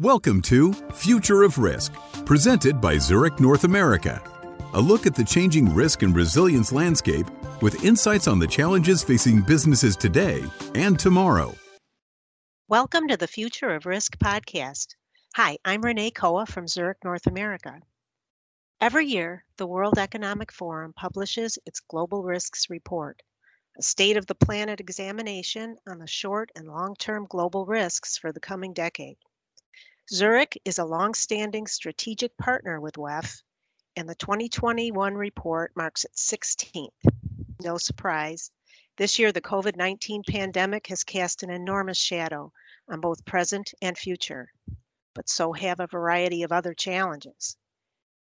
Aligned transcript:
Welcome 0.00 0.42
to 0.42 0.72
Future 0.92 1.44
of 1.44 1.56
Risk, 1.56 1.92
presented 2.26 2.80
by 2.80 2.98
Zurich 2.98 3.38
North 3.38 3.62
America. 3.62 4.20
A 4.72 4.80
look 4.80 5.06
at 5.06 5.14
the 5.14 5.22
changing 5.22 5.72
risk 5.72 6.02
and 6.02 6.16
resilience 6.16 6.72
landscape 6.72 7.26
with 7.62 7.84
insights 7.84 8.26
on 8.26 8.40
the 8.40 8.46
challenges 8.48 9.04
facing 9.04 9.40
businesses 9.40 9.94
today 9.94 10.42
and 10.74 10.98
tomorrow. 10.98 11.54
Welcome 12.66 13.06
to 13.06 13.16
the 13.16 13.28
Future 13.28 13.72
of 13.72 13.86
Risk 13.86 14.18
podcast. 14.18 14.96
Hi, 15.36 15.58
I'm 15.64 15.80
Renee 15.80 16.10
Koa 16.10 16.44
from 16.46 16.66
Zurich 16.66 16.98
North 17.04 17.28
America. 17.28 17.78
Every 18.80 19.06
year, 19.06 19.44
the 19.58 19.68
World 19.68 19.96
Economic 19.96 20.50
Forum 20.50 20.92
publishes 20.96 21.56
its 21.66 21.78
Global 21.78 22.24
Risks 22.24 22.68
Report, 22.68 23.22
a 23.78 23.82
state 23.82 24.16
of 24.16 24.26
the 24.26 24.34
planet 24.34 24.80
examination 24.80 25.76
on 25.88 26.00
the 26.00 26.08
short 26.08 26.50
and 26.56 26.66
long 26.66 26.96
term 26.98 27.26
global 27.30 27.64
risks 27.64 28.18
for 28.18 28.32
the 28.32 28.40
coming 28.40 28.72
decade. 28.72 29.18
Zurich 30.12 30.60
is 30.66 30.78
a 30.78 30.84
long-standing 30.84 31.66
strategic 31.66 32.36
partner 32.36 32.78
with 32.78 32.98
WEF, 32.98 33.42
and 33.96 34.06
the 34.06 34.14
2021 34.14 35.14
report 35.14 35.72
marks 35.74 36.04
its 36.04 36.30
16th. 36.30 36.90
No 37.62 37.78
surprise. 37.78 38.50
This 38.98 39.18
year, 39.18 39.32
the 39.32 39.40
COVID 39.40 39.76
19 39.76 40.22
pandemic 40.28 40.88
has 40.88 41.04
cast 41.04 41.42
an 41.42 41.48
enormous 41.48 41.96
shadow 41.96 42.52
on 42.86 43.00
both 43.00 43.24
present 43.24 43.72
and 43.80 43.96
future, 43.96 44.52
but 45.14 45.30
so 45.30 45.54
have 45.54 45.80
a 45.80 45.86
variety 45.86 46.42
of 46.42 46.52
other 46.52 46.74
challenges. 46.74 47.56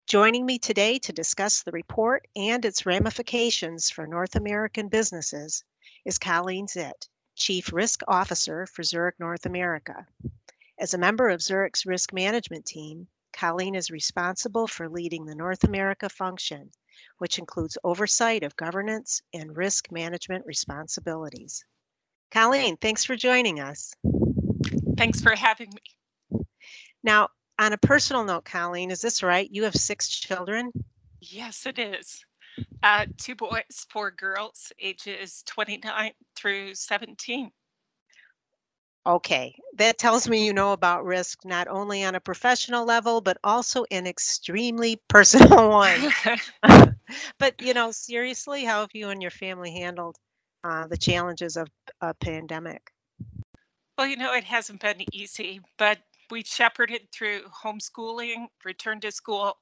Joining 0.07 0.45
me 0.45 0.59
today 0.59 0.99
to 0.99 1.15
discuss 1.15 1.63
the 1.63 1.73
report 1.73 2.29
and 2.37 2.63
its 2.63 2.85
ramifications 2.85 3.89
for 3.89 4.07
North 4.07 4.37
American 4.37 4.89
businesses 4.89 5.65
is 6.05 6.19
Colleen 6.19 6.67
Zitt, 6.67 7.09
Chief 7.37 7.73
Risk 7.73 8.03
Officer 8.07 8.67
for 8.67 8.83
Zurich 8.83 9.19
North 9.19 9.47
America. 9.47 10.07
As 10.81 10.95
a 10.95 10.99
member 10.99 11.29
of 11.29 11.43
Zurich's 11.43 11.85
risk 11.85 12.11
management 12.11 12.65
team, 12.65 13.07
Colleen 13.35 13.75
is 13.75 13.91
responsible 13.91 14.67
for 14.67 14.89
leading 14.89 15.27
the 15.27 15.35
North 15.35 15.63
America 15.65 16.09
function, 16.09 16.71
which 17.19 17.39
includes 17.39 17.77
oversight 17.85 18.43
of 18.43 18.57
governance 18.57 19.21
and 19.35 19.55
risk 19.55 19.93
management 19.93 20.47
responsibilities. 20.47 21.63
Colleen, 22.31 22.79
thanks 22.79 23.05
for 23.05 23.15
joining 23.15 23.61
us. 23.61 23.93
Thanks 24.97 25.21
for 25.21 25.35
having 25.35 25.71
me. 25.75 26.41
Now, 27.03 27.29
on 27.59 27.75
a 27.75 27.79
personal 27.79 28.25
note, 28.25 28.47
Colleen, 28.47 28.91
is 28.91 29.03
this 29.03 29.23
right? 29.23 29.51
You 29.51 29.65
have 29.65 29.75
six 29.75 30.09
children? 30.09 30.73
Yes, 31.21 31.67
it 31.67 31.79
is. 31.79 32.25
Uh, 32.83 33.05
two 33.19 33.35
boys, 33.35 33.87
four 33.91 34.11
girls, 34.13 34.73
ages 34.81 35.43
29 35.47 36.13
through 36.37 36.75
17. 36.75 37.51
Okay, 39.07 39.55
that 39.77 39.99
tells 39.99 40.29
me 40.29 40.45
you 40.45 40.53
know 40.53 40.73
about 40.73 41.05
risk 41.05 41.45
not 41.45 41.69
only 41.69 42.05
on 42.05 42.15
a 42.15 42.21
professional 42.21 42.85
level, 42.85 43.21
but 43.21 43.39
also 43.43 43.85
an 43.91 44.07
extremely 44.07 45.01
personal 45.09 45.71
one. 45.71 46.13
but, 47.39 47.61
you 47.61 47.73
know, 47.73 47.91
seriously, 47.91 48.65
how 48.65 48.81
have 48.83 48.91
you 48.93 49.09
and 49.09 49.23
your 49.23 49.31
family 49.31 49.73
handled 49.73 50.17
uh, 50.65 50.87
the 50.87 50.97
challenges 50.97 51.57
of 51.57 51.69
a 52.03 52.13
pandemic? 52.15 52.93
Well, 53.97 54.07
you 54.07 54.17
know, 54.17 54.35
it 54.35 54.45
hasn't 54.45 54.81
been 54.81 55.05
easy, 55.13 55.61
but 55.79 55.99
we 56.31 56.43
shepherded 56.43 57.09
through 57.13 57.43
homeschooling, 57.65 58.47
returned 58.65 59.03
to 59.03 59.13
school, 59.13 59.57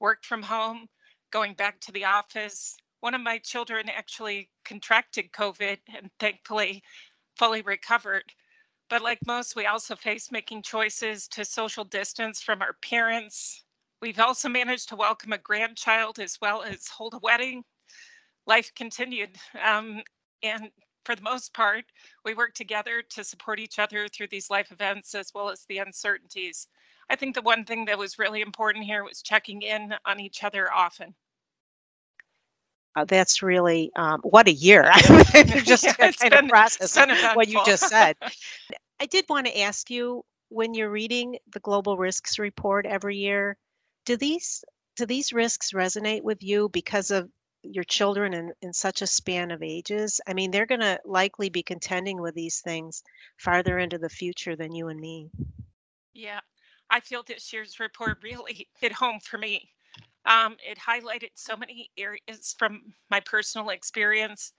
worked 0.00 0.26
from 0.26 0.42
home, 0.42 0.88
going 1.32 1.54
back 1.54 1.80
to 1.80 1.92
the 1.92 2.04
office. 2.04 2.76
One 3.00 3.14
of 3.14 3.20
my 3.20 3.38
children 3.38 3.88
actually 3.88 4.50
contracted 4.64 5.32
COVID 5.32 5.78
and 5.96 6.10
thankfully 6.18 6.82
fully 7.36 7.62
recovered. 7.62 8.24
But 8.88 9.02
like 9.02 9.18
most, 9.26 9.56
we 9.56 9.66
also 9.66 9.96
face 9.96 10.30
making 10.30 10.62
choices 10.62 11.26
to 11.28 11.44
social 11.44 11.84
distance 11.84 12.42
from 12.42 12.62
our 12.62 12.74
parents. 12.74 13.64
We've 14.00 14.20
also 14.20 14.48
managed 14.48 14.88
to 14.90 14.96
welcome 14.96 15.32
a 15.32 15.38
grandchild 15.38 16.18
as 16.18 16.38
well 16.40 16.62
as 16.62 16.88
hold 16.88 17.14
a 17.14 17.18
wedding. 17.18 17.64
Life 18.46 18.74
continued. 18.74 19.36
Um, 19.62 20.02
and 20.42 20.70
for 21.04 21.14
the 21.14 21.22
most 21.22 21.54
part, 21.54 21.84
we 22.24 22.34
worked 22.34 22.56
together 22.56 23.02
to 23.02 23.24
support 23.24 23.58
each 23.58 23.78
other 23.78 24.08
through 24.08 24.28
these 24.28 24.50
life 24.50 24.70
events 24.70 25.14
as 25.14 25.32
well 25.34 25.48
as 25.48 25.64
the 25.66 25.78
uncertainties. 25.78 26.68
I 27.10 27.16
think 27.16 27.34
the 27.34 27.42
one 27.42 27.64
thing 27.64 27.84
that 27.86 27.98
was 27.98 28.18
really 28.18 28.42
important 28.42 28.84
here 28.84 29.04
was 29.04 29.22
checking 29.22 29.62
in 29.62 29.94
on 30.04 30.20
each 30.20 30.44
other 30.44 30.72
often. 30.72 31.14
Uh, 32.96 33.04
that's 33.04 33.42
really 33.42 33.90
um, 33.96 34.20
what 34.22 34.46
a 34.46 34.52
year. 34.52 34.88
just 35.64 35.84
yeah, 35.84 35.92
kind 35.92 36.16
been, 36.20 36.44
of 36.44 36.48
process 36.50 36.96
what 37.34 37.48
you 37.48 37.60
just 37.66 37.88
said. 37.88 38.16
I 39.00 39.06
did 39.06 39.24
want 39.28 39.46
to 39.46 39.60
ask 39.60 39.90
you 39.90 40.24
when 40.48 40.74
you're 40.74 40.90
reading 40.90 41.36
the 41.52 41.60
global 41.60 41.96
risks 41.96 42.38
report 42.38 42.86
every 42.86 43.16
year, 43.16 43.56
do 44.04 44.16
these 44.16 44.64
do 44.96 45.06
these 45.06 45.32
risks 45.32 45.72
resonate 45.72 46.22
with 46.22 46.42
you 46.42 46.68
because 46.68 47.10
of 47.10 47.28
your 47.62 47.82
children 47.82 48.34
in, 48.34 48.52
in 48.62 48.72
such 48.72 49.02
a 49.02 49.06
span 49.06 49.50
of 49.50 49.62
ages? 49.62 50.20
I 50.28 50.34
mean, 50.34 50.52
they're 50.52 50.66
going 50.66 50.80
to 50.80 51.00
likely 51.04 51.48
be 51.48 51.62
contending 51.64 52.20
with 52.20 52.34
these 52.34 52.60
things 52.60 53.02
farther 53.38 53.78
into 53.78 53.98
the 53.98 54.08
future 54.08 54.54
than 54.54 54.72
you 54.72 54.88
and 54.88 55.00
me. 55.00 55.30
Yeah, 56.12 56.38
I 56.90 57.00
feel 57.00 57.24
this 57.26 57.52
year's 57.52 57.80
report 57.80 58.18
really 58.22 58.68
hit 58.78 58.92
home 58.92 59.18
for 59.20 59.38
me. 59.38 59.68
Um, 60.26 60.56
it 60.66 60.78
highlighted 60.78 61.30
so 61.34 61.56
many 61.56 61.90
areas 61.98 62.54
from 62.58 62.94
my 63.10 63.20
personal 63.20 63.70
experience. 63.70 64.52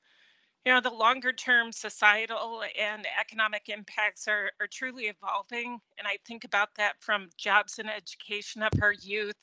You 0.66 0.74
know, 0.74 0.82
the 0.82 0.90
longer 0.90 1.32
term 1.32 1.72
societal 1.72 2.64
and 2.80 3.06
economic 3.20 3.70
impacts 3.70 4.28
are, 4.28 4.52
are 4.60 4.68
truly 4.68 5.06
evolving. 5.06 5.80
And 5.98 6.08
I 6.08 6.18
think 6.26 6.44
about 6.44 6.70
that 6.76 6.96
from 7.02 7.30
jobs 7.38 7.80
and 7.80 7.90
education 7.90 8.64
of 8.64 8.72
our 8.82 8.94
youth, 8.94 9.38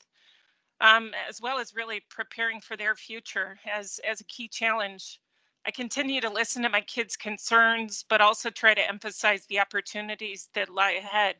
um, 0.81 1.11
as 1.29 1.41
well 1.41 1.59
as 1.59 1.75
really 1.75 2.01
preparing 2.09 2.61
for 2.61 2.75
their 2.77 2.95
future 2.95 3.57
as, 3.71 3.99
as 4.07 4.21
a 4.21 4.25
key 4.25 4.47
challenge. 4.47 5.19
I 5.65 5.71
continue 5.71 6.19
to 6.21 6.29
listen 6.29 6.61
to 6.63 6.69
my 6.69 6.81
kids' 6.81 7.15
concerns, 7.15 8.03
but 8.09 8.19
also 8.19 8.49
try 8.49 8.73
to 8.73 8.87
emphasize 8.89 9.45
the 9.45 9.61
opportunities 9.61 10.49
that 10.53 10.69
lie 10.69 10.91
ahead 10.91 11.37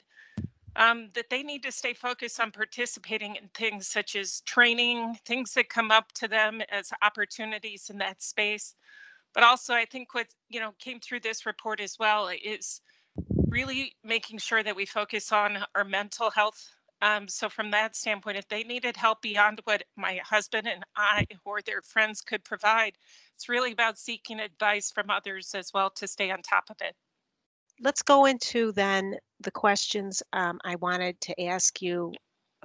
um, 0.75 1.09
that 1.13 1.29
they 1.29 1.43
need 1.43 1.63
to 1.63 1.71
stay 1.71 1.93
focused 1.93 2.39
on 2.39 2.51
participating 2.51 3.35
in 3.35 3.47
things 3.49 3.87
such 3.87 4.15
as 4.15 4.41
training, 4.41 5.15
things 5.25 5.53
that 5.53 5.69
come 5.69 5.91
up 5.91 6.11
to 6.13 6.27
them 6.27 6.61
as 6.69 6.91
opportunities 7.01 7.89
in 7.89 7.97
that 7.99 8.21
space. 8.21 8.75
But 9.33 9.43
also, 9.43 9.73
I 9.73 9.85
think 9.85 10.13
what 10.13 10.27
you 10.49 10.59
know 10.59 10.73
came 10.79 10.99
through 10.99 11.21
this 11.21 11.45
report 11.45 11.79
as 11.79 11.97
well 11.99 12.29
is 12.29 12.81
really 13.49 13.95
making 14.03 14.39
sure 14.39 14.63
that 14.63 14.75
we 14.75 14.85
focus 14.85 15.31
on 15.31 15.57
our 15.75 15.83
mental 15.83 16.29
health. 16.31 16.69
Um, 17.01 17.27
so, 17.27 17.49
from 17.49 17.71
that 17.71 17.95
standpoint, 17.95 18.37
if 18.37 18.47
they 18.47 18.63
needed 18.63 18.95
help 18.95 19.21
beyond 19.21 19.61
what 19.65 19.83
my 19.97 20.21
husband 20.23 20.67
and 20.67 20.83
I 20.95 21.25
or 21.45 21.61
their 21.61 21.81
friends 21.81 22.21
could 22.21 22.43
provide, 22.43 22.93
it's 23.35 23.49
really 23.49 23.73
about 23.73 23.97
seeking 23.99 24.39
advice 24.39 24.91
from 24.91 25.09
others 25.09 25.53
as 25.55 25.71
well 25.73 25.89
to 25.91 26.07
stay 26.07 26.31
on 26.31 26.41
top 26.41 26.69
of 26.69 26.77
it 26.81 26.95
let's 27.81 28.01
go 28.01 28.25
into 28.25 28.71
then 28.71 29.15
the 29.39 29.51
questions 29.51 30.23
um, 30.33 30.59
I 30.63 30.75
wanted 30.75 31.19
to 31.21 31.43
ask 31.45 31.81
you 31.81 32.13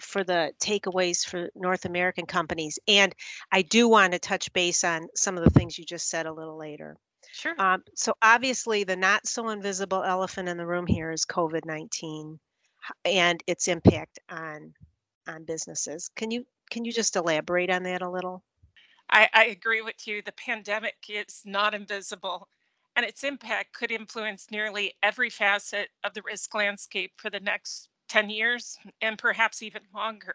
for 0.00 0.22
the 0.22 0.52
takeaways 0.60 1.24
for 1.24 1.50
North 1.56 1.84
American 1.84 2.26
companies. 2.26 2.78
And 2.86 3.14
I 3.50 3.62
do 3.62 3.88
want 3.88 4.12
to 4.12 4.18
touch 4.18 4.52
base 4.52 4.84
on 4.84 5.08
some 5.14 5.36
of 5.36 5.44
the 5.44 5.50
things 5.50 5.76
you 5.76 5.84
just 5.84 6.08
said 6.08 6.26
a 6.26 6.32
little 6.32 6.56
later. 6.56 6.96
Sure. 7.32 7.54
Um, 7.58 7.82
so 7.94 8.14
obviously, 8.22 8.84
the 8.84 8.96
not 8.96 9.26
so 9.26 9.48
invisible 9.50 10.02
elephant 10.02 10.48
in 10.48 10.56
the 10.56 10.66
room 10.66 10.86
here 10.86 11.10
is 11.10 11.26
COVID 11.26 11.64
nineteen 11.64 12.38
and 13.04 13.42
its 13.46 13.68
impact 13.68 14.18
on 14.30 14.72
on 15.26 15.44
businesses. 15.44 16.08
Can 16.16 16.30
you 16.30 16.46
can 16.70 16.84
you 16.84 16.92
just 16.92 17.16
elaborate 17.16 17.70
on 17.70 17.82
that 17.82 18.02
a 18.02 18.10
little? 18.10 18.42
I, 19.10 19.28
I 19.32 19.44
agree 19.46 19.82
with 19.82 20.06
you. 20.06 20.22
The 20.22 20.32
pandemic 20.32 20.96
is 21.08 21.42
not 21.44 21.74
invisible 21.74 22.48
and 22.98 23.06
its 23.06 23.22
impact 23.22 23.72
could 23.74 23.92
influence 23.92 24.48
nearly 24.50 24.92
every 25.04 25.30
facet 25.30 25.88
of 26.02 26.12
the 26.14 26.22
risk 26.22 26.52
landscape 26.52 27.12
for 27.16 27.30
the 27.30 27.38
next 27.38 27.90
10 28.08 28.28
years 28.28 28.76
and 29.00 29.16
perhaps 29.16 29.62
even 29.62 29.82
longer. 29.94 30.34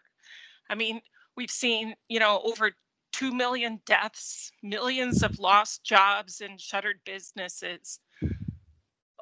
I 0.70 0.74
mean, 0.74 1.02
we've 1.36 1.50
seen, 1.50 1.94
you 2.08 2.18
know, 2.18 2.40
over 2.42 2.70
2 3.12 3.32
million 3.32 3.80
deaths, 3.84 4.50
millions 4.62 5.22
of 5.22 5.38
lost 5.38 5.84
jobs 5.84 6.40
and 6.40 6.58
shuttered 6.58 7.00
businesses. 7.04 8.00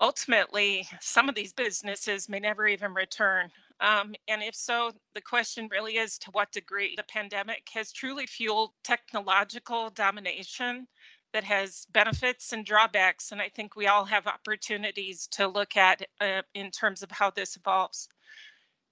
Ultimately, 0.01 0.87
some 1.01 1.29
of 1.29 1.35
these 1.35 1.53
businesses 1.53 2.29
may 2.29 2.39
never 2.39 2.69
even 2.69 2.95
return. 2.95 3.51
Um, 3.81 4.15
and 4.29 4.41
if 4.41 4.55
so, 4.55 4.93
the 5.17 5.21
question 5.21 5.67
really 5.69 5.97
is 5.97 6.17
to 6.19 6.31
what 6.31 6.53
degree 6.53 6.95
the 6.95 7.03
pandemic 7.09 7.69
has 7.75 7.91
truly 7.91 8.27
fueled 8.27 8.71
technological 8.85 9.91
domination 9.91 10.87
that 11.33 11.45
has 11.45 11.87
benefits 11.93 12.53
and 12.53 12.65
drawbacks. 12.65 13.33
And 13.33 13.41
I 13.41 13.49
think 13.49 13.75
we 13.75 13.87
all 13.87 14.05
have 14.05 14.27
opportunities 14.27 15.27
to 15.33 15.49
look 15.49 15.77
at 15.77 16.03
uh, 16.21 16.43
in 16.55 16.71
terms 16.71 17.03
of 17.03 17.11
how 17.11 17.31
this 17.31 17.57
evolves. 17.57 18.09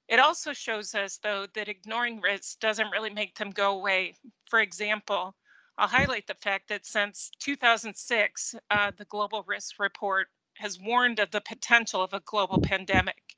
It 0.08 0.18
also 0.18 0.52
shows 0.52 0.94
us, 0.94 1.18
though, 1.22 1.46
that 1.54 1.68
ignoring 1.68 2.20
risks 2.20 2.56
doesn't 2.56 2.90
really 2.90 3.10
make 3.10 3.36
them 3.36 3.50
go 3.50 3.78
away. 3.78 4.14
For 4.48 4.60
example, 4.60 5.36
I'll 5.78 5.88
highlight 5.88 6.26
the 6.26 6.34
fact 6.34 6.68
that 6.68 6.84
since 6.84 7.30
2006, 7.38 8.54
uh, 8.70 8.92
the 8.96 9.04
Global 9.04 9.44
Risk 9.46 9.78
Report 9.78 10.28
has 10.54 10.80
warned 10.80 11.20
of 11.20 11.30
the 11.30 11.40
potential 11.40 12.02
of 12.02 12.12
a 12.12 12.20
global 12.20 12.60
pandemic. 12.60 13.36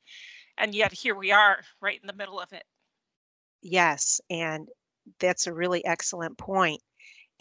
And 0.59 0.75
yet 0.75 0.93
here 0.93 1.15
we 1.15 1.31
are 1.31 1.61
right 1.81 2.01
in 2.01 2.07
the 2.07 2.13
middle 2.13 2.41
of 2.41 2.53
it. 2.53 2.65
Yes, 3.61 4.21
and 4.29 4.69
that's 5.21 5.47
a 5.47 5.53
really 5.53 5.85
excellent 5.85 6.37
point. 6.39 6.81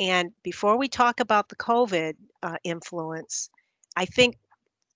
And 0.02 0.32
before 0.42 0.80
we 0.80 0.88
talk 0.88 1.20
about 1.20 1.48
the 1.48 1.56
COVID 1.58 2.16
uh, 2.42 2.58
influence, 2.64 3.52
I 3.96 4.06
think 4.06 4.36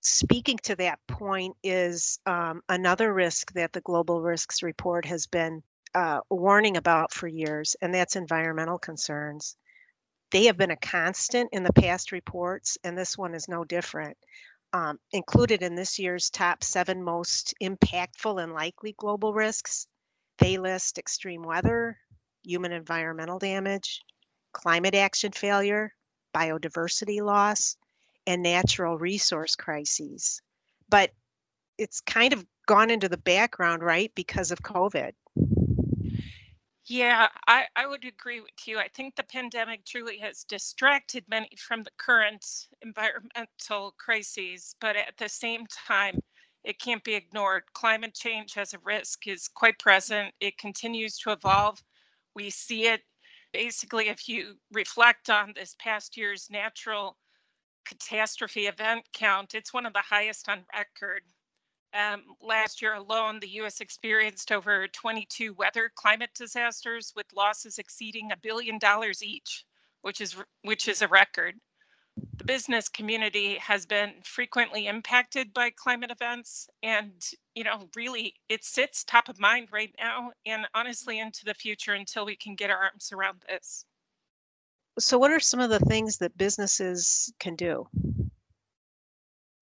speaking 0.01 0.57
to 0.63 0.75
that 0.77 0.97
point 1.07 1.55
is 1.63 2.17
um, 2.25 2.63
another 2.69 3.13
risk 3.13 3.53
that 3.53 3.71
the 3.71 3.81
Global 3.81 4.23
Risks 4.23 4.63
Report 4.63 5.05
has 5.05 5.27
been 5.27 5.61
uh, 5.93 6.21
warning 6.31 6.75
about 6.75 7.13
for 7.13 7.27
years, 7.27 7.75
and 7.83 7.93
that's 7.93 8.15
environmental 8.15 8.79
concerns. 8.79 9.55
They 10.31 10.45
have 10.45 10.57
been 10.57 10.71
a 10.71 10.77
constant 10.77 11.51
in 11.53 11.61
the 11.61 11.73
past 11.73 12.11
reports, 12.11 12.75
and 12.83 12.97
this 12.97 13.15
one 13.15 13.35
is 13.35 13.47
no 13.47 13.63
different. 13.63 14.17
Um, 14.73 14.99
included 15.11 15.61
in 15.61 15.75
this 15.75 15.99
year's 15.99 16.31
top 16.31 16.63
seven 16.63 17.03
most 17.03 17.53
impactful 17.61 18.41
and 18.41 18.53
likely 18.53 18.95
global 18.97 19.35
risks, 19.35 19.85
they 20.39 20.57
list 20.57 20.97
extreme 20.97 21.43
weather, 21.43 21.99
human 22.43 22.71
environmental 22.71 23.37
damage, 23.37 24.01
climate 24.55 24.95
action 24.95 25.31
failure, 25.33 25.93
biodiversity 26.33 27.21
loss, 27.21 27.75
and 28.25 28.41
natural 28.41 28.97
resource 28.97 29.55
crises. 29.55 30.41
But 30.89 31.11
it's 31.77 31.99
kind 32.01 32.33
of 32.33 32.45
gone 32.65 32.89
into 32.89 33.09
the 33.09 33.17
background, 33.17 33.83
right, 33.83 34.11
because 34.15 34.51
of 34.51 34.63
COVID. 34.63 35.11
Yeah, 36.87 37.27
I, 37.47 37.65
I 37.75 37.85
would 37.85 38.05
agree 38.05 38.39
with 38.39 38.65
you. 38.65 38.79
I 38.79 38.87
think 38.87 39.15
the 39.15 39.23
pandemic 39.23 39.85
truly 39.85 40.17
has 40.19 40.43
distracted 40.43 41.25
many 41.27 41.49
from 41.57 41.83
the 41.83 41.91
current 41.97 42.45
environmental 42.81 43.93
crises, 43.97 44.75
but 44.79 44.95
at 44.95 45.17
the 45.17 45.27
same 45.27 45.65
time, 45.67 46.19
it 46.63 46.79
can't 46.79 47.03
be 47.03 47.15
ignored. 47.15 47.63
Climate 47.73 48.13
change 48.13 48.57
as 48.57 48.73
a 48.73 48.79
risk 48.83 49.27
is 49.27 49.47
quite 49.47 49.77
present. 49.79 50.33
It 50.39 50.57
continues 50.57 51.17
to 51.19 51.31
evolve. 51.31 51.83
We 52.35 52.49
see 52.51 52.87
it 52.87 53.01
basically, 53.55 54.09
if 54.09 54.27
you 54.27 54.55
reflect 54.73 55.29
on 55.29 55.53
this 55.55 55.77
past 55.79 56.17
year's 56.17 56.49
natural 56.51 57.17
catastrophe 57.85 58.67
event 58.67 59.05
count, 59.13 59.55
it's 59.55 59.73
one 59.73 59.85
of 59.85 59.93
the 59.93 60.01
highest 60.01 60.49
on 60.49 60.65
record. 60.73 61.21
Um, 61.93 62.23
last 62.41 62.81
year 62.81 62.95
alone, 62.95 63.39
the 63.39 63.47
U.S. 63.61 63.79
experienced 63.79 64.51
over 64.51 64.89
22 64.89 65.53
weather 65.53 65.89
climate 65.95 66.31
disasters 66.35 67.13
with 67.15 67.27
losses 67.33 67.77
exceeding 67.77 68.33
a 68.33 68.37
billion 68.43 68.77
dollars 68.77 69.23
each, 69.23 69.63
which 70.01 70.19
is 70.19 70.35
which 70.63 70.89
is 70.89 71.01
a 71.01 71.07
record. 71.07 71.55
The 72.45 72.53
business 72.53 72.89
community 72.89 73.55
has 73.55 73.87
been 73.87 74.13
frequently 74.23 74.85
impacted 74.85 75.51
by 75.51 75.71
climate 75.71 76.11
events, 76.11 76.69
and 76.83 77.11
you 77.55 77.63
know, 77.63 77.89
really, 77.95 78.35
it 78.49 78.63
sits 78.63 79.03
top 79.03 79.29
of 79.29 79.39
mind 79.39 79.69
right 79.71 79.91
now, 79.97 80.31
and 80.45 80.67
honestly, 80.75 81.17
into 81.17 81.43
the 81.43 81.55
future 81.55 81.93
until 81.95 82.23
we 82.23 82.35
can 82.35 82.53
get 82.53 82.69
our 82.69 82.77
arms 82.77 83.11
around 83.11 83.43
this. 83.49 83.85
So, 84.99 85.17
what 85.17 85.31
are 85.31 85.39
some 85.39 85.59
of 85.59 85.71
the 85.71 85.79
things 85.79 86.19
that 86.19 86.37
businesses 86.37 87.33
can 87.39 87.55
do? 87.55 87.87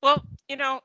Well, 0.01 0.21
you 0.49 0.57
know, 0.57 0.81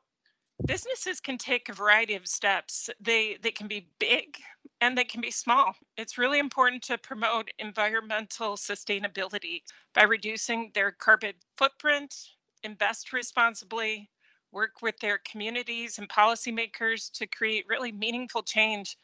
businesses 0.66 1.18
can 1.18 1.36
take 1.36 1.68
a 1.68 1.72
variety 1.72 2.14
of 2.14 2.28
steps. 2.28 2.88
They 3.00 3.38
they 3.42 3.50
can 3.50 3.66
be 3.66 3.88
big 3.98 4.38
and 4.80 4.96
they 4.96 5.04
can 5.04 5.20
be 5.20 5.30
small. 5.30 5.74
It's 5.96 6.18
really 6.18 6.38
important 6.38 6.82
to 6.84 6.98
promote 6.98 7.50
environmental 7.58 8.56
sustainability 8.56 9.62
by 9.94 10.04
reducing 10.04 10.70
their 10.74 10.92
carbon 10.92 11.34
footprint, 11.56 12.14
invest 12.62 13.12
responsibly, 13.12 14.10
work 14.52 14.80
with 14.82 14.98
their 15.00 15.18
communities 15.30 15.98
and 15.98 16.08
policymakers 16.08 17.10
to 17.12 17.26
create 17.26 17.66
really 17.68 17.92
meaningful 17.92 18.42
change 18.42 18.96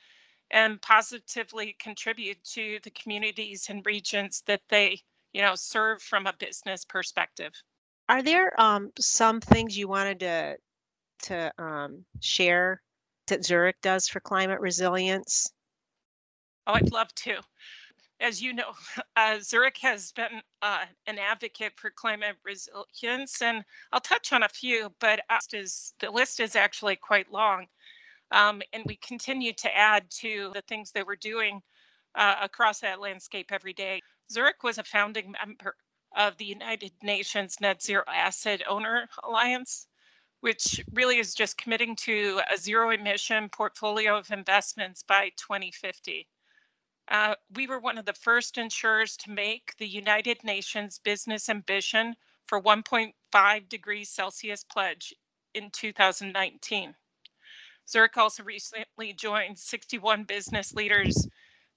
and 0.50 0.80
positively 0.80 1.76
contribute 1.78 2.42
to 2.44 2.78
the 2.82 2.90
communities 2.90 3.66
and 3.68 3.84
regions 3.84 4.42
that 4.46 4.62
they, 4.68 5.00
you 5.32 5.42
know, 5.42 5.54
serve 5.54 6.00
from 6.00 6.26
a 6.26 6.32
business 6.38 6.84
perspective. 6.84 7.52
Are 8.08 8.22
there 8.22 8.58
um, 8.60 8.90
some 8.98 9.40
things 9.40 9.76
you 9.76 9.88
wanted 9.88 10.20
to 10.20 10.56
to 11.22 11.52
um, 11.58 12.04
share 12.20 12.82
that 13.28 13.44
Zurich 13.44 13.80
does 13.80 14.08
for 14.08 14.20
climate 14.20 14.60
resilience? 14.60 15.53
Oh, 16.66 16.72
I'd 16.72 16.92
love 16.92 17.14
to. 17.16 17.40
As 18.20 18.40
you 18.40 18.52
know, 18.54 18.72
uh, 19.16 19.38
Zurich 19.40 19.78
has 19.78 20.12
been 20.12 20.40
uh, 20.62 20.84
an 21.06 21.18
advocate 21.18 21.72
for 21.76 21.90
climate 21.90 22.36
resilience, 22.44 23.42
and 23.42 23.64
I'll 23.92 24.00
touch 24.00 24.32
on 24.32 24.42
a 24.42 24.48
few, 24.48 24.92
but 25.00 25.20
is, 25.52 25.94
the 26.00 26.10
list 26.10 26.40
is 26.40 26.56
actually 26.56 26.96
quite 26.96 27.30
long. 27.30 27.66
Um, 28.30 28.62
and 28.72 28.84
we 28.86 28.96
continue 28.96 29.52
to 29.52 29.76
add 29.76 30.10
to 30.20 30.50
the 30.54 30.62
things 30.62 30.90
that 30.92 31.06
we're 31.06 31.16
doing 31.16 31.60
uh, 32.14 32.36
across 32.42 32.80
that 32.80 33.00
landscape 33.00 33.52
every 33.52 33.72
day. 33.72 34.00
Zurich 34.32 34.62
was 34.62 34.78
a 34.78 34.84
founding 34.84 35.32
member 35.32 35.76
of 36.16 36.36
the 36.38 36.44
United 36.44 36.92
Nations 37.02 37.60
Net 37.60 37.82
Zero 37.82 38.04
Asset 38.08 38.62
Owner 38.68 39.08
Alliance 39.22 39.86
which 40.44 40.84
really 40.92 41.18
is 41.18 41.32
just 41.32 41.56
committing 41.56 41.96
to 41.96 42.38
a 42.54 42.58
zero 42.58 42.90
emission 42.90 43.48
portfolio 43.48 44.18
of 44.18 44.30
investments 44.30 45.02
by 45.02 45.30
2050. 45.38 46.28
Uh, 47.08 47.34
we 47.54 47.66
were 47.66 47.78
one 47.80 47.98
of 47.98 48.06
the 48.06 48.14
first 48.14 48.56
insurers 48.58 49.16
to 49.18 49.30
make 49.30 49.76
the 49.78 49.86
United 49.86 50.42
Nations 50.42 50.98
Business 50.98 51.48
Ambition 51.48 52.16
for 52.46 52.60
1.5 52.62 53.68
degrees 53.68 54.08
Celsius 54.10 54.64
pledge 54.64 55.14
in 55.54 55.70
2019. 55.70 56.94
Zurich 57.86 58.16
also 58.16 58.42
recently 58.42 59.12
joined 59.12 59.58
61 59.58 60.24
business 60.24 60.74
leaders 60.74 61.28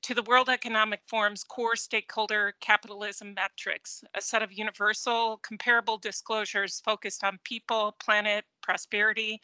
to 0.03 0.13
the 0.13 0.23
World 0.23 0.47
Economic 0.47 1.01
Forum's 1.07 1.43
core 1.43 1.75
stakeholder 1.75 2.53
capitalism 2.61 3.33
metrics, 3.33 4.03
a 4.13 4.21
set 4.21 4.41
of 4.41 4.53
universal, 4.53 5.37
comparable 5.43 5.97
disclosures 5.97 6.79
focused 6.79 7.23
on 7.23 7.39
people, 7.43 7.95
planet, 7.99 8.45
prosperity, 8.61 9.41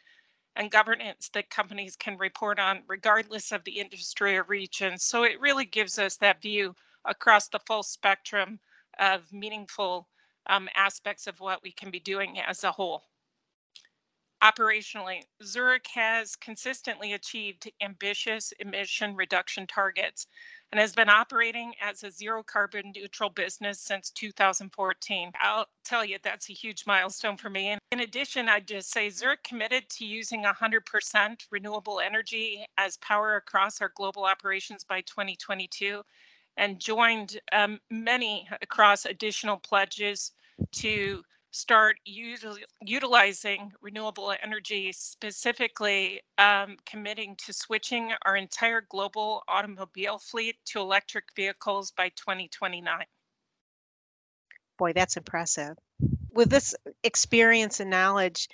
and 0.56 0.72
governance 0.72 1.30
that 1.34 1.50
companies 1.50 1.96
can 1.96 2.18
report 2.18 2.60
on 2.60 2.84
regardless 2.88 3.52
of 3.52 3.64
the 3.64 3.80
industry 3.80 4.38
or 4.38 4.44
region. 4.44 4.98
So 4.98 5.24
it 5.24 5.40
really 5.40 5.66
gives 5.66 5.98
us 6.00 6.18
that 6.18 6.42
view 6.42 6.76
across 7.06 7.48
the 7.48 7.60
full 7.60 7.84
spectrum 7.84 8.60
of 9.00 9.32
meaningful 9.34 10.08
um, 10.48 10.70
aspects 10.76 11.28
of 11.28 11.40
what 11.40 11.64
we 11.64 11.72
can 11.72 11.90
be 11.90 12.00
doing 12.00 12.40
as 12.40 12.64
a 12.64 12.72
whole. 12.72 13.04
Operationally, 14.44 15.24
Zurich 15.42 15.88
has 15.94 16.36
consistently 16.36 17.14
achieved 17.14 17.72
ambitious 17.80 18.52
emission 18.60 19.16
reduction 19.16 19.66
targets 19.66 20.28
and 20.74 20.82
has 20.82 20.94
been 20.94 21.08
operating 21.08 21.72
as 21.82 22.04
a 22.04 22.12
zero 22.12 22.44
carbon 22.44 22.92
neutral 22.94 23.30
business 23.30 23.80
since 23.80 24.10
2014. 24.10 25.32
I'll 25.40 25.68
tell 25.86 26.04
you, 26.04 26.18
that's 26.22 26.50
a 26.50 26.54
huge 26.54 26.86
milestone 26.86 27.38
for 27.38 27.50
me. 27.50 27.70
And 27.70 27.80
in 27.94 28.02
addition, 28.02 28.50
I'd 28.50 28.68
just 28.68 28.92
say 28.92 29.10
Zurich 29.10 29.44
committed 29.44 29.90
to 29.92 30.06
using 30.06 30.44
100% 30.44 31.48
renewable 31.50 32.02
energy 32.02 32.66
as 32.78 32.98
power 32.98 33.38
across 33.38 33.80
our 33.80 33.94
global 33.96 34.26
operations 34.26 34.84
by 34.84 35.00
2022 35.02 36.02
and 36.58 36.80
joined 36.80 37.40
um, 37.54 37.80
many 37.90 38.50
across 38.62 39.06
additional 39.06 39.56
pledges 39.56 40.34
to 40.74 41.24
start 41.54 41.98
util- 42.10 42.58
utilizing 42.82 43.72
renewable 43.80 44.34
energy, 44.42 44.92
specifically 44.92 46.22
um, 46.40 46.76
committing 46.86 47.36
to 47.46 47.54
switching 47.54 48.12
our 48.26 48.36
entire 48.36 48.82
global 48.82 49.44
automobile 49.48 50.18
fleet 50.18 50.58
to 50.66 50.80
electric 50.80 51.26
vehicles 51.36 51.92
by 51.92 52.10
2029. 52.10 53.06
Boy, 54.80 54.94
that's 54.94 55.16
impressive. 55.16 55.78
With 56.32 56.50
this 56.50 56.74
experience 57.04 57.80
and 57.80 57.92
knowledge, 57.92 58.50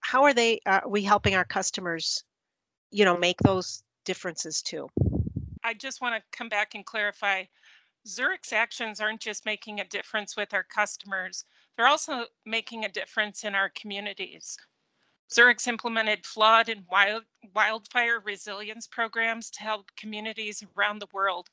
how 0.00 0.24
are 0.24 0.32
they 0.32 0.60
are 0.64 0.88
we 0.88 1.02
helping 1.02 1.34
our 1.34 1.44
customers, 1.44 2.24
you 2.90 3.04
know, 3.04 3.16
make 3.18 3.38
those 3.38 3.82
differences 4.06 4.62
too? 4.62 4.88
I 5.62 5.74
just 5.74 6.00
want 6.00 6.16
to 6.16 6.36
come 6.36 6.48
back 6.48 6.74
and 6.74 6.84
clarify 6.84 7.44
Zurich's 8.08 8.52
actions 8.52 9.00
aren't 9.00 9.20
just 9.20 9.46
making 9.46 9.78
a 9.80 9.84
difference 9.84 10.36
with 10.36 10.54
our 10.54 10.64
customers, 10.64 11.44
they're 11.76 11.86
also 11.86 12.26
making 12.44 12.84
a 12.84 12.88
difference 12.88 13.44
in 13.44 13.54
our 13.54 13.70
communities. 13.70 14.58
Zurich's 15.32 15.66
implemented 15.66 16.26
flood 16.26 16.68
and 16.68 16.86
wild, 16.88 17.24
wildfire 17.54 18.20
resilience 18.20 18.86
programs 18.86 19.50
to 19.52 19.62
help 19.62 19.90
communities 19.96 20.62
around 20.76 20.98
the 21.00 21.08
world. 21.12 21.50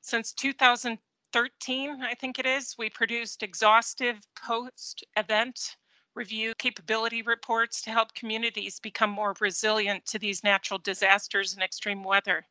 Since 0.00 0.32
2013, 0.34 2.02
I 2.02 2.14
think 2.14 2.38
it 2.38 2.46
is, 2.46 2.76
we 2.78 2.90
produced 2.90 3.42
exhaustive 3.42 4.26
post 4.34 5.04
event 5.16 5.76
review 6.14 6.54
capability 6.54 7.22
reports 7.22 7.82
to 7.82 7.90
help 7.90 8.14
communities 8.14 8.80
become 8.80 9.10
more 9.10 9.34
resilient 9.40 10.06
to 10.06 10.18
these 10.18 10.44
natural 10.44 10.78
disasters 10.78 11.54
and 11.54 11.62
extreme 11.62 12.02
weather. 12.04 12.46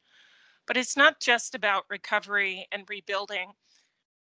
But 0.66 0.78
it's 0.78 0.98
not 0.98 1.20
just 1.20 1.56
about 1.56 1.90
recovery 1.90 2.68
and 2.72 2.90
rebuilding. 2.90 3.54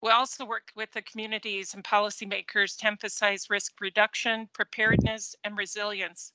We 0.01 0.09
also 0.09 0.45
work 0.45 0.71
with 0.75 0.91
the 0.91 1.03
communities 1.03 1.75
and 1.75 1.83
policymakers 1.83 2.77
to 2.79 2.87
emphasize 2.87 3.49
risk 3.49 3.79
reduction, 3.79 4.49
preparedness, 4.51 5.35
and 5.43 5.55
resilience. 5.55 6.33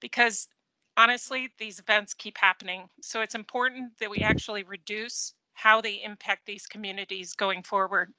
Because 0.00 0.48
honestly, 0.96 1.52
these 1.58 1.80
events 1.80 2.14
keep 2.14 2.38
happening. 2.38 2.88
So 3.00 3.20
it's 3.20 3.34
important 3.34 3.98
that 3.98 4.10
we 4.10 4.18
actually 4.18 4.62
reduce 4.62 5.34
how 5.54 5.80
they 5.80 6.02
impact 6.02 6.46
these 6.46 6.66
communities 6.66 7.34
going 7.34 7.62
forward. 7.62 8.12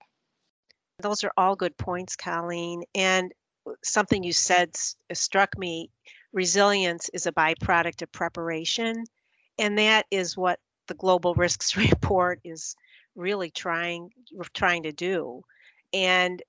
Those 0.99 1.23
are 1.23 1.31
all 1.37 1.55
good 1.55 1.77
points, 1.77 2.15
Colleen. 2.15 2.83
And 2.93 3.33
uh, 3.67 3.71
something 3.83 4.23
you 4.23 4.33
said 4.33 4.75
uh, 5.09 5.13
struck 5.13 5.57
me 5.57 5.89
resilience 6.33 7.09
is 7.13 7.25
a 7.25 7.31
byproduct 7.31 8.01
of 8.01 8.11
preparation. 8.11 9.05
And 9.57 9.77
that 9.77 10.05
is 10.11 10.35
what 10.35 10.59
the 10.87 10.93
global 10.95 11.35
risks 11.35 11.77
report 11.77 12.39
is 12.43 12.75
really 13.15 13.49
trying 13.51 14.09
trying 14.53 14.83
to 14.83 14.91
do. 14.91 15.41
And 15.93 16.41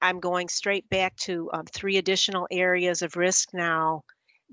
I'm 0.00 0.20
going 0.20 0.48
straight 0.48 0.88
back 0.90 1.16
to 1.16 1.50
um, 1.52 1.64
three 1.66 1.96
additional 1.96 2.46
areas 2.50 3.02
of 3.02 3.16
risk 3.16 3.48
now 3.52 4.04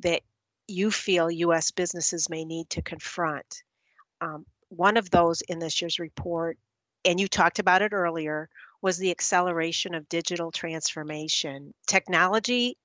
that 0.02 0.22
you 0.68 0.90
feel 0.90 1.30
U.S. 1.30 1.72
businesses 1.72 2.30
may 2.30 2.44
need 2.44 2.70
to 2.72 2.82
confront. 2.82 3.64
Um, 4.22 4.46
one 4.70 4.98
of 4.98 5.12
those 5.12 5.42
in 5.42 5.60
this 5.60 5.82
year's 5.82 6.00
report, 6.00 6.58
and 7.04 7.20
you 7.20 7.28
talked 7.28 7.60
about 7.60 7.84
it 7.84 7.94
earlier, 7.94 8.50
was 8.82 8.98
the 8.98 9.12
acceleration 9.12 9.94
of 9.94 10.10
digital 10.10 10.52
transformation. 10.52 11.74
Technology 11.88 12.78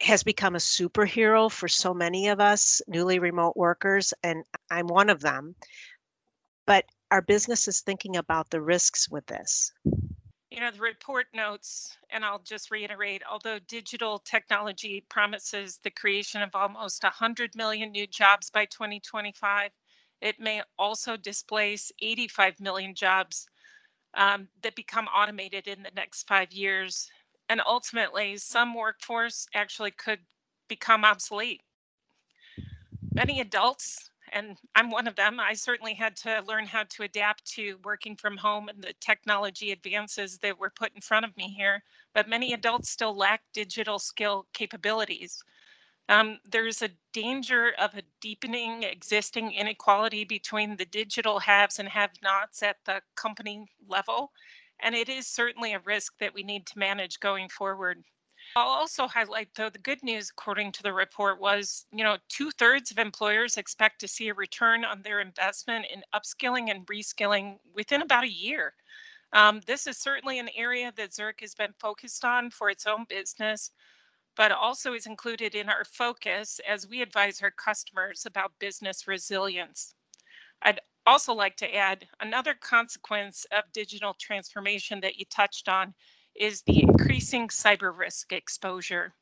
has 0.00 0.22
become 0.22 0.54
a 0.56 0.58
superhero 0.58 1.50
for 1.50 1.68
so 1.68 1.92
many 1.92 2.28
of 2.28 2.40
us 2.40 2.80
newly 2.88 3.18
remote 3.18 3.56
workers, 3.56 4.14
and 4.22 4.44
I'm 4.70 4.86
one 4.86 5.10
of 5.10 5.20
them. 5.20 5.54
But 6.66 6.86
our 7.12 7.20
business 7.20 7.68
is 7.68 7.82
thinking 7.82 8.16
about 8.16 8.48
the 8.48 8.60
risks 8.62 9.06
with 9.10 9.26
this. 9.26 9.70
You 10.50 10.60
know, 10.60 10.70
the 10.70 10.80
report 10.80 11.26
notes, 11.34 11.94
and 12.08 12.24
I'll 12.24 12.38
just 12.38 12.70
reiterate 12.70 13.22
although 13.30 13.58
digital 13.68 14.18
technology 14.18 15.04
promises 15.10 15.78
the 15.82 15.90
creation 15.90 16.40
of 16.40 16.54
almost 16.54 17.02
100 17.02 17.54
million 17.54 17.92
new 17.92 18.06
jobs 18.06 18.48
by 18.48 18.64
2025, 18.64 19.70
it 20.22 20.40
may 20.40 20.62
also 20.78 21.18
displace 21.18 21.92
85 22.00 22.58
million 22.60 22.94
jobs 22.94 23.46
um, 24.14 24.48
that 24.62 24.74
become 24.74 25.06
automated 25.14 25.68
in 25.68 25.82
the 25.82 25.92
next 25.94 26.26
five 26.26 26.50
years. 26.50 27.10
And 27.50 27.60
ultimately, 27.66 28.38
some 28.38 28.74
workforce 28.74 29.46
actually 29.54 29.90
could 29.90 30.20
become 30.66 31.04
obsolete. 31.04 31.60
Many 33.12 33.40
adults 33.40 34.11
and 34.32 34.58
I'm 34.74 34.90
one 34.90 35.06
of 35.06 35.16
them. 35.16 35.38
I 35.40 35.54
certainly 35.54 35.94
had 35.94 36.16
to 36.18 36.42
learn 36.42 36.66
how 36.66 36.84
to 36.84 37.02
adapt 37.04 37.44
to 37.52 37.78
working 37.84 38.16
from 38.16 38.36
home 38.36 38.68
and 38.68 38.82
the 38.82 38.94
technology 39.00 39.72
advances 39.72 40.38
that 40.38 40.58
were 40.58 40.70
put 40.70 40.94
in 40.94 41.00
front 41.00 41.24
of 41.24 41.36
me 41.36 41.48
here. 41.48 41.82
But 42.14 42.28
many 42.28 42.52
adults 42.52 42.90
still 42.90 43.16
lack 43.16 43.42
digital 43.52 43.98
skill 43.98 44.46
capabilities. 44.52 45.42
Um, 46.08 46.40
there's 46.44 46.82
a 46.82 46.90
danger 47.12 47.72
of 47.78 47.94
a 47.94 48.02
deepening 48.20 48.82
existing 48.82 49.52
inequality 49.52 50.24
between 50.24 50.76
the 50.76 50.86
digital 50.86 51.38
haves 51.38 51.78
and 51.78 51.88
have 51.88 52.10
nots 52.22 52.62
at 52.62 52.76
the 52.84 53.02
company 53.16 53.66
level. 53.86 54.32
And 54.80 54.94
it 54.94 55.08
is 55.08 55.26
certainly 55.26 55.74
a 55.74 55.80
risk 55.80 56.18
that 56.18 56.34
we 56.34 56.42
need 56.42 56.66
to 56.66 56.78
manage 56.78 57.20
going 57.20 57.48
forward. 57.48 58.02
I'll 58.54 58.68
also 58.68 59.06
highlight, 59.06 59.54
though, 59.54 59.70
the 59.70 59.78
good 59.78 60.02
news, 60.02 60.30
according 60.30 60.72
to 60.72 60.82
the 60.82 60.92
report, 60.92 61.40
was 61.40 61.86
you 61.90 62.04
know 62.04 62.18
two 62.28 62.50
thirds 62.50 62.90
of 62.90 62.98
employers 62.98 63.56
expect 63.56 63.98
to 64.00 64.08
see 64.08 64.28
a 64.28 64.34
return 64.34 64.84
on 64.84 65.02
their 65.02 65.20
investment 65.20 65.86
in 65.92 66.02
upskilling 66.14 66.70
and 66.70 66.86
reskilling 66.86 67.58
within 67.74 68.02
about 68.02 68.24
a 68.24 68.30
year. 68.30 68.74
Um, 69.32 69.60
this 69.66 69.86
is 69.86 69.96
certainly 69.98 70.38
an 70.38 70.50
area 70.54 70.92
that 70.96 71.14
Zurich 71.14 71.40
has 71.40 71.54
been 71.54 71.72
focused 71.78 72.24
on 72.24 72.50
for 72.50 72.68
its 72.68 72.86
own 72.86 73.04
business, 73.08 73.70
but 74.36 74.52
also 74.52 74.92
is 74.92 75.06
included 75.06 75.54
in 75.54 75.70
our 75.70 75.84
focus 75.84 76.60
as 76.68 76.86
we 76.86 77.00
advise 77.00 77.42
our 77.42 77.50
customers 77.52 78.26
about 78.26 78.58
business 78.58 79.08
resilience. 79.08 79.94
I'd 80.62 80.80
also 81.06 81.32
like 81.32 81.56
to 81.56 81.74
add 81.74 82.06
another 82.20 82.54
consequence 82.54 83.46
of 83.50 83.72
digital 83.72 84.14
transformation 84.14 85.00
that 85.00 85.16
you 85.16 85.24
touched 85.26 85.68
on 85.68 85.94
is 86.34 86.62
the 86.62 86.82
increasing 86.82 87.48
cyber 87.48 87.96
risk 87.96 88.32
exposure. 88.32 89.14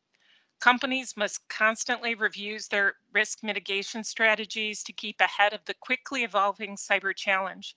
Companies 0.61 1.17
must 1.17 1.49
constantly 1.49 2.15
review 2.15 2.59
their 2.71 2.97
risk 3.13 3.43
mitigation 3.43 4.05
strategies 4.05 4.83
to 4.85 4.93
keep 4.93 5.21
ahead 5.21 5.53
of 5.53 5.65
the 5.65 5.75
quickly 5.75 6.25
evolving 6.25 6.77
cyber 6.77 7.17
challenge. 7.17 7.77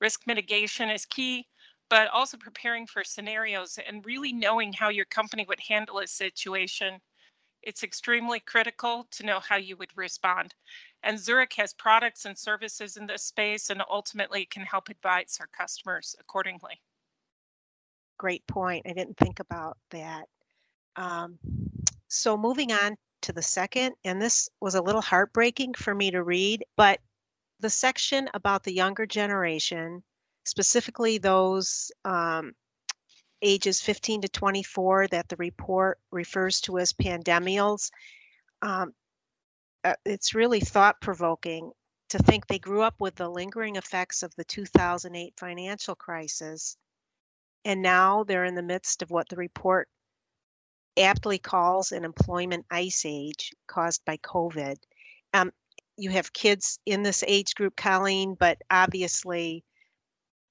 Risk 0.00 0.26
mitigation 0.26 0.90
is 0.90 1.04
key, 1.06 1.48
but 1.88 2.08
also 2.08 2.36
preparing 2.36 2.86
for 2.86 3.04
scenarios 3.04 3.78
and 3.78 4.06
really 4.06 4.32
knowing 4.32 4.72
how 4.72 4.88
your 4.88 5.06
company 5.06 5.44
would 5.46 5.60
handle 5.60 5.98
a 5.98 6.06
situation. 6.06 7.00
It's 7.62 7.82
extremely 7.82 8.40
critical 8.40 9.08
to 9.10 9.26
know 9.26 9.40
how 9.40 9.56
you 9.56 9.76
would 9.76 9.96
respond. 9.96 10.54
And 11.02 11.18
Zurich 11.18 11.54
has 11.54 11.74
products 11.74 12.24
and 12.24 12.38
services 12.38 12.96
in 12.96 13.06
this 13.06 13.24
space 13.24 13.70
and 13.70 13.82
ultimately 13.90 14.46
can 14.46 14.64
help 14.64 14.88
advise 14.88 15.38
our 15.40 15.48
customers 15.48 16.14
accordingly 16.20 16.80
great 18.20 18.46
point. 18.46 18.86
I 18.86 18.92
didn't 18.92 19.16
think 19.16 19.40
about 19.40 19.78
that. 19.92 20.26
Um, 20.96 21.38
so 22.08 22.36
moving 22.36 22.70
on 22.70 22.94
to 23.22 23.32
the 23.32 23.40
second, 23.40 23.94
and 24.04 24.20
this 24.20 24.46
was 24.60 24.74
a 24.74 24.82
little 24.82 25.00
heartbreaking 25.00 25.72
for 25.72 25.94
me 25.94 26.10
to 26.10 26.22
read, 26.22 26.62
but 26.76 27.00
the 27.60 27.70
section 27.70 28.28
about 28.34 28.62
the 28.62 28.74
younger 28.74 29.06
generation, 29.06 30.02
specifically 30.44 31.16
those 31.16 31.90
um, 32.04 32.52
ages 33.40 33.80
15 33.80 34.20
to 34.20 34.28
24 34.28 35.08
that 35.08 35.30
the 35.30 35.36
report 35.36 35.98
refers 36.10 36.60
to 36.60 36.78
as 36.78 36.92
pandemials, 36.92 37.90
um, 38.60 38.92
uh, 39.82 39.94
it's 40.04 40.34
really 40.34 40.60
thought 40.60 41.00
provoking 41.00 41.72
to 42.10 42.18
think 42.18 42.46
they 42.46 42.58
grew 42.58 42.82
up 42.82 42.96
with 43.00 43.14
the 43.14 43.30
lingering 43.30 43.76
effects 43.76 44.22
of 44.22 44.34
the 44.36 44.44
2008 44.44 45.32
financial 45.38 45.94
crisis 45.94 46.76
and 47.64 47.82
now 47.82 48.24
they're 48.24 48.44
in 48.44 48.54
the 48.54 48.62
midst 48.62 49.02
of 49.02 49.10
what 49.10 49.28
the 49.28 49.36
report 49.36 49.88
aptly 50.98 51.38
calls 51.38 51.92
an 51.92 52.04
employment 52.04 52.66
ice 52.70 53.04
age 53.06 53.52
caused 53.66 54.04
by 54.04 54.16
COVID. 54.18 54.76
Um, 55.34 55.52
you 55.96 56.10
have 56.10 56.32
kids 56.32 56.78
in 56.86 57.02
this 57.02 57.22
age 57.26 57.54
group, 57.54 57.76
Colleen, 57.76 58.36
but 58.38 58.58
obviously 58.70 59.64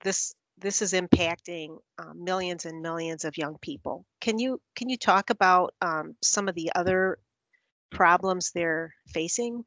this 0.03 0.33
this 0.57 0.81
is 0.81 0.93
impacting 0.93 1.77
um, 1.99 2.21
millions 2.23 2.65
and 2.65 2.81
millions 2.81 3.23
of 3.23 3.37
young 3.37 3.57
people. 3.61 4.05
Can 4.21 4.39
you 4.39 4.61
can 4.75 4.89
you 4.89 4.97
talk 4.97 5.29
about 5.29 5.73
um, 5.81 6.15
some 6.21 6.47
of 6.47 6.55
the 6.55 6.71
other 6.75 7.17
problems 7.91 8.51
they're 8.51 8.93
facing? 9.07 9.63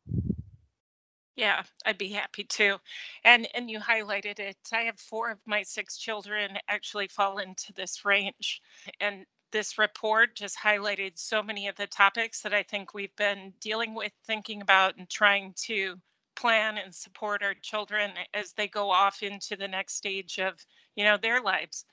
Yeah, 1.37 1.63
I'd 1.87 1.99
be 1.99 2.11
happy 2.11 2.45
to. 2.45 2.79
And 3.25 3.49
and 3.55 3.71
you 3.71 3.79
highlighted 3.81 4.39
it. 4.39 4.59
I 4.73 4.83
have 4.83 5.01
four 5.01 5.31
of 5.31 5.39
my 5.47 5.63
six 5.63 5.97
children 5.97 6.59
actually 6.69 7.09
fall 7.09 7.39
into 7.39 7.73
this 7.73 8.05
range. 8.05 8.61
And 9.01 9.27
this 9.51 9.79
report 9.79 10.37
just 10.37 10.59
highlighted 10.59 11.19
so 11.19 11.43
many 11.43 11.69
of 11.69 11.77
the 11.77 11.87
topics 11.87 12.41
that 12.43 12.55
I 12.55 12.63
think 12.63 12.93
we've 12.95 13.15
been 13.17 13.55
dealing 13.61 13.95
with, 13.95 14.13
thinking 14.27 14.61
about, 14.63 14.97
and 14.97 15.09
trying 15.09 15.55
to 15.67 15.97
plan 16.37 16.79
and 16.79 16.95
support 16.95 17.43
our 17.43 17.55
children 17.55 18.13
as 18.35 18.53
they 18.55 18.69
go 18.69 18.91
off 18.91 19.23
into 19.23 19.57
the 19.57 19.69
next 19.69 19.95
stage 19.97 20.39
of, 20.39 20.59
you 20.97 21.05
know, 21.05 21.17
their 21.17 21.41
lives. 21.41 21.85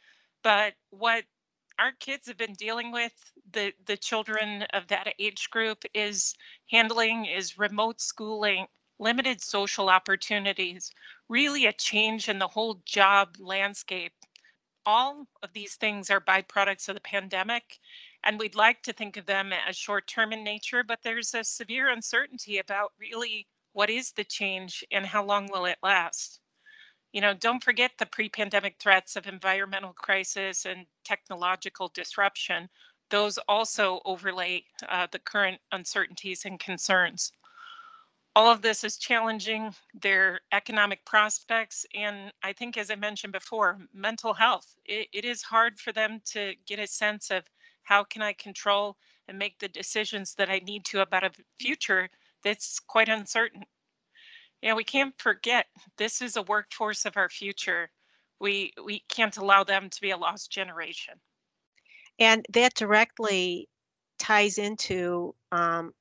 But 0.43 0.75
what 0.91 1.25
our 1.79 1.93
kids 1.93 2.27
have 2.27 2.37
been 2.37 2.53
dealing 2.53 2.91
with 2.91 3.13
the 3.51 3.73
the 3.85 3.97
children 3.97 4.63
of 4.73 4.87
that 4.87 5.13
age 5.19 5.49
group 5.49 5.83
is 5.93 6.35
handling 6.69 7.25
is 7.25 7.57
remote 7.57 8.01
schooling 8.01 8.67
limited 8.99 9.41
social 9.41 9.89
opportunities, 9.89 10.91
really 11.29 11.65
a 11.65 11.73
change 11.73 12.27
in 12.27 12.37
the 12.37 12.47
whole 12.47 12.81
job 12.85 13.35
landscape. 13.39 14.13
All 14.85 15.25
of 15.41 15.53
these 15.53 15.75
things 15.75 16.09
are 16.09 16.19
byproducts 16.19 16.89
of 16.89 16.95
the 16.95 17.01
pandemic, 17.01 17.79
and 18.23 18.37
we'd 18.37 18.55
like 18.55 18.83
to 18.83 18.93
think 18.93 19.15
of 19.15 19.25
them 19.25 19.53
as 19.53 19.77
short 19.77 20.05
term 20.07 20.33
in 20.33 20.43
nature, 20.43 20.83
but 20.83 20.99
there's 21.01 21.33
a 21.33 21.43
severe 21.43 21.89
uncertainty 21.89 22.57
about 22.57 22.93
really 22.99 23.47
what 23.71 23.89
is 23.89 24.11
the 24.11 24.23
change 24.25 24.83
and 24.91 25.05
how 25.05 25.23
long 25.23 25.47
will 25.47 25.65
it 25.65 25.77
last. 25.81 26.41
You 27.13 27.21
know, 27.21 27.33
don't 27.33 27.63
forget 27.63 27.91
the 27.97 28.05
pre 28.05 28.29
pandemic 28.29 28.77
threats 28.79 29.15
of 29.15 29.27
environmental 29.27 29.93
crisis 29.93 30.65
and 30.65 30.85
technological 31.05 31.87
disruption. 31.89 32.69
Those 33.09 33.37
also 33.47 34.01
overlay 34.05 34.65
uh, 34.87 35.07
the 35.11 35.19
current 35.19 35.59
uncertainties 35.71 36.45
and 36.45 36.59
concerns 36.59 37.31
all 38.35 38.51
of 38.51 38.61
this 38.61 38.83
is 38.83 38.97
challenging 38.97 39.73
their 40.01 40.39
economic 40.51 41.03
prospects 41.05 41.85
and 41.95 42.31
i 42.43 42.53
think 42.53 42.77
as 42.77 42.91
i 42.91 42.95
mentioned 42.95 43.33
before 43.33 43.79
mental 43.93 44.33
health 44.33 44.75
it, 44.85 45.07
it 45.13 45.25
is 45.25 45.41
hard 45.41 45.79
for 45.79 45.91
them 45.91 46.21
to 46.25 46.53
get 46.65 46.79
a 46.79 46.87
sense 46.87 47.31
of 47.31 47.43
how 47.83 48.03
can 48.03 48.21
i 48.21 48.33
control 48.33 48.95
and 49.27 49.37
make 49.37 49.57
the 49.59 49.67
decisions 49.67 50.35
that 50.35 50.49
i 50.49 50.59
need 50.59 50.85
to 50.85 51.01
about 51.01 51.23
a 51.23 51.31
future 51.59 52.09
that's 52.43 52.79
quite 52.79 53.09
uncertain. 53.09 53.63
Know 54.61 54.75
we 54.75 54.83
can't 54.83 55.15
forget 55.19 55.67
this 55.97 56.21
is 56.21 56.35
a 56.35 56.43
workforce 56.43 57.05
of 57.05 57.15
our 57.17 57.29
future. 57.29 57.89
We 58.39 58.73
we 58.83 59.03
can't 59.09 59.37
allow 59.37 59.63
them 59.63 59.89
to 59.89 60.01
be 60.01 60.11
a 60.11 60.17
lost 60.17 60.51
generation. 60.51 61.15
And 62.19 62.45
that 62.51 62.73
directly 62.73 63.69
ties 64.17 64.57
into 64.57 65.33
um, 65.53 65.93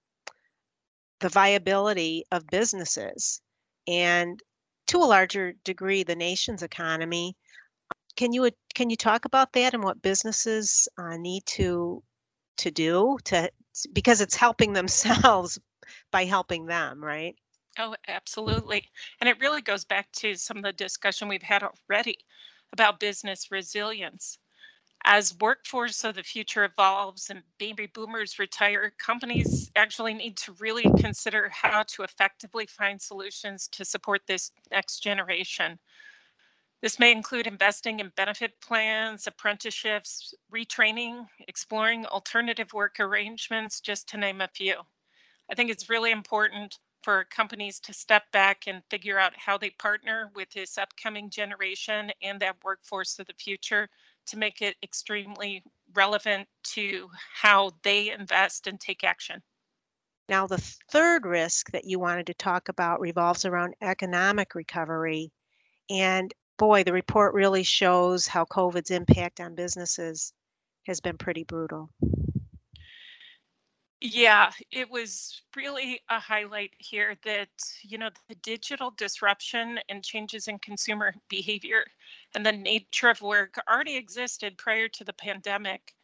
the 1.21 1.29
viability 1.29 2.25
of 2.33 2.47
businesses 2.47 3.41
and 3.87 4.43
to 4.87 4.99
a 4.99 5.05
larger 5.05 5.53
degree 5.65 6.03
the 6.03 6.17
nation's 6.17 6.63
economy. 6.63 7.37
Can 8.17 8.33
you 8.33 8.51
can 8.75 8.91
you 8.91 8.97
talk 8.97 9.25
about 9.25 9.53
that 9.53 9.75
and 9.75 9.83
what 9.83 10.03
businesses 10.03 10.89
uh, 10.99 11.17
need 11.17 11.45
to 11.47 12.03
to 12.59 12.71
do 12.71 13.19
to 13.25 13.51
because 13.93 14.21
it's 14.21 14.35
helping 14.35 14.73
themselves 14.75 15.59
by 16.11 16.25
helping 16.25 16.67
them, 16.67 17.03
right? 17.03 17.35
Oh, 17.79 17.95
absolutely. 18.09 18.91
And 19.21 19.29
it 19.29 19.41
really 19.41 19.63
goes 19.63 19.85
back 19.85 20.11
to 20.13 20.35
some 20.35 20.57
of 20.57 20.65
the 20.65 20.73
discussion 20.73 21.29
we've 21.29 21.43
had 21.43 21.63
already 21.63 22.19
about 22.73 22.99
business 22.99 23.51
resilience. 23.51 24.39
As 25.05 25.37
workforce 25.39 26.05
of 26.05 26.15
the 26.17 26.23
future 26.23 26.65
evolves 26.65 27.31
and 27.31 27.43
baby 27.59 27.87
boomers 27.87 28.39
retire, 28.39 28.91
companies 28.99 29.71
actually 29.75 30.15
need 30.15 30.37
to 30.39 30.53
really 30.53 30.91
consider 30.99 31.49
how 31.49 31.85
to 31.85 32.03
effectively 32.03 32.67
find 32.67 33.01
solutions 33.01 33.69
to 33.69 33.85
support 33.85 34.27
this 34.27 34.53
next 34.71 35.01
generation. 35.01 35.79
This 36.81 36.99
may 36.99 37.13
include 37.13 37.47
investing 37.47 38.01
in 38.01 38.11
benefit 38.11 38.61
plans, 38.61 39.27
apprenticeships, 39.27 40.35
retraining, 40.53 41.29
exploring 41.49 42.07
alternative 42.07 42.73
work 42.73 43.01
arrangements, 43.01 43.81
just 43.81 44.09
to 44.11 44.17
name 44.17 44.41
a 44.41 44.49
few. 44.49 44.83
I 45.51 45.55
think 45.55 45.71
it's 45.71 45.89
really 45.89 46.11
important 46.11 46.79
for 47.03 47.25
companies 47.25 47.81
to 47.81 47.93
step 47.95 48.31
back 48.33 48.67
and 48.67 48.85
figure 48.91 49.19
out 49.19 49.37
how 49.37 49.59
they 49.59 49.71
partner 49.71 50.31
with 50.35 50.51
this 50.51 50.79
upcoming 50.79 51.31
generation 51.31 52.13
and 52.23 52.41
that 52.41 52.63
workforce 52.65 53.19
of 53.19 53.27
the 53.27 53.35
future 53.35 53.89
to 54.29 54.39
make 54.39 54.63
it 54.63 54.77
extremely 54.83 55.63
relevant 55.95 56.49
to 56.63 57.09
how 57.35 57.71
they 57.83 58.11
invest 58.11 58.67
and 58.67 58.79
take 58.81 59.05
action. 59.05 59.43
Now, 60.29 60.47
the 60.47 60.59
third 60.91 61.25
risk 61.25 61.71
that 61.71 61.85
you 61.85 61.99
wanted 61.99 62.27
to 62.27 62.35
talk 62.35 62.69
about 62.69 63.01
revolves 63.01 63.45
around 63.45 63.75
economic 63.81 64.55
recovery. 64.55 65.33
And 65.89 66.33
boy, 66.59 66.85
the 66.85 66.93
report 66.93 67.33
really 67.33 67.63
shows 67.63 68.27
how 68.27 68.45
COVID's 68.45 68.91
impact 68.91 69.41
on 69.41 69.55
businesses 69.55 70.33
has 70.87 71.01
been 71.01 71.17
pretty 71.17 71.45
brutal. 71.45 71.91
Yeah, 74.01 74.53
it 74.71 74.91
was 74.91 75.43
really 75.57 76.01
a 76.09 76.19
highlight 76.21 76.75
here 76.79 77.17
that, 77.25 77.49
you 77.83 77.99
know, 77.99 78.11
the 78.29 78.35
digital 78.37 78.91
disruption 78.93 79.81
and 79.89 80.05
changes 80.05 80.47
in 80.49 80.59
consumer 80.61 81.15
behavior 81.29 81.85
and 82.35 82.45
the 82.47 82.53
nature 82.53 83.09
of 83.09 83.23
work 83.23 83.55
already 83.69 83.97
existed 83.97 84.57
prior 84.59 84.89
to 84.89 85.05
the 85.05 85.13
pandemic. 85.13 85.95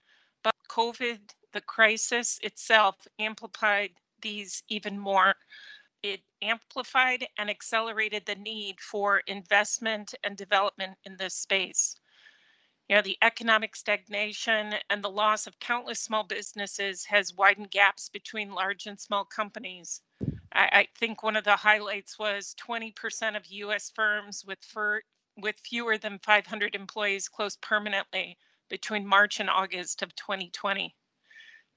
But 0.43 0.55
COVID, 0.69 1.35
the 1.53 1.61
crisis 1.61 2.39
itself, 2.43 2.97
amplified 3.21 3.91
these 4.21 4.63
even 4.69 4.99
more. 4.99 5.37
It 6.03 6.23
amplified 6.43 7.27
and 7.39 7.51
accelerated 7.51 8.27
the 8.27 8.37
need 8.37 8.81
for 8.81 9.21
investment 9.27 10.15
and 10.25 10.37
development 10.37 10.99
in 11.05 11.17
this 11.17 11.35
space 11.37 11.97
you 12.89 12.97
know, 12.97 13.03
the 13.03 13.19
economic 13.23 13.75
stagnation 13.77 14.75
and 14.91 15.03
the 15.03 15.11
loss 15.11 15.47
of 15.47 15.59
countless 15.59 16.01
small 16.01 16.23
businesses 16.23 17.05
has 17.07 17.33
widened 17.33 17.71
gaps 17.71 18.11
between 18.11 18.53
large 18.53 18.87
and 18.87 19.01
small 19.01 19.25
companies. 19.25 20.03
I, 20.53 20.69
I 20.73 20.89
think 20.99 21.23
one 21.23 21.37
of 21.37 21.45
the 21.45 21.57
highlights 21.57 22.19
was 22.19 22.55
20% 22.61 23.37
of 23.37 23.47
U.S. 23.47 23.91
firms 23.95 24.45
with 24.45 24.63
for, 24.65 25.03
with 25.37 25.57
fewer 25.61 25.97
than 25.97 26.19
500 26.19 26.75
employees 26.75 27.29
closed 27.29 27.61
permanently 27.63 28.37
between 28.69 29.07
March 29.07 29.41
and 29.41 29.49
August 29.49 30.03
of 30.03 30.15
2020. 30.17 30.95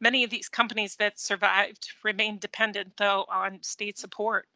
Many 0.02 0.24
of 0.26 0.30
these 0.30 0.50
companies 0.50 0.98
that 0.98 1.20
survived 1.20 1.88
remain 2.04 2.38
dependent, 2.38 2.98
though, 2.98 3.26
on 3.30 3.64
state 3.64 3.98
support. 3.98 4.48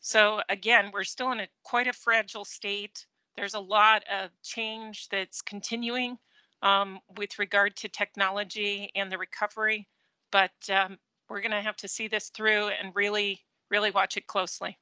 So 0.00 0.42
again, 0.48 0.90
we're 0.92 1.04
still 1.04 1.32
in 1.32 1.40
a 1.40 1.48
quite 1.62 1.86
a 1.88 1.92
fragile 1.92 2.44
state 2.44 3.06
there's 3.36 3.54
a 3.54 3.60
lot 3.60 4.02
of 4.12 4.30
change 4.42 5.08
that's 5.08 5.42
continuing 5.42 6.18
um, 6.62 7.00
with 7.16 7.38
regard 7.38 7.76
to 7.76 7.88
technology 7.88 8.90
and 8.94 9.10
the 9.10 9.18
recovery, 9.18 9.88
but 10.30 10.52
um, 10.70 10.98
we're 11.28 11.40
going 11.40 11.50
to 11.52 11.60
have 11.60 11.76
to 11.76 11.88
see 11.88 12.08
this 12.08 12.28
through 12.30 12.68
and 12.68 12.94
really, 12.94 13.40
really 13.70 13.90
watch 13.90 14.16
it 14.16 14.26
closely. 14.26 14.78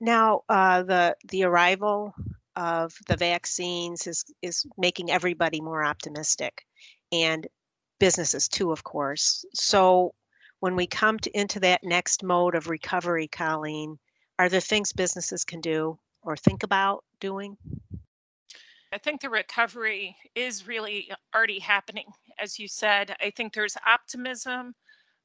Now, 0.00 0.42
uh, 0.48 0.82
the 0.82 1.16
the 1.28 1.44
arrival 1.44 2.14
of 2.54 2.92
the 3.06 3.16
vaccines 3.16 4.06
is 4.06 4.24
is 4.42 4.64
making 4.76 5.10
everybody 5.10 5.60
more 5.60 5.84
optimistic, 5.84 6.66
and 7.12 7.46
businesses 7.98 8.46
too, 8.46 8.72
of 8.72 8.84
course. 8.84 9.44
So, 9.54 10.14
when 10.60 10.76
we 10.76 10.86
come 10.86 11.18
to, 11.20 11.30
into 11.38 11.60
that 11.60 11.82
next 11.82 12.22
mode 12.22 12.54
of 12.54 12.68
recovery, 12.68 13.26
Colleen, 13.26 13.98
are 14.38 14.50
there 14.50 14.60
things 14.60 14.92
businesses 14.92 15.44
can 15.44 15.62
do 15.62 15.98
or 16.26 16.36
think 16.36 16.62
about 16.62 17.04
doing? 17.20 17.56
I 18.92 18.98
think 18.98 19.20
the 19.20 19.30
recovery 19.30 20.16
is 20.34 20.66
really 20.66 21.10
already 21.34 21.58
happening. 21.58 22.06
As 22.38 22.58
you 22.58 22.68
said, 22.68 23.14
I 23.20 23.30
think 23.30 23.52
there's 23.52 23.76
optimism, 23.86 24.74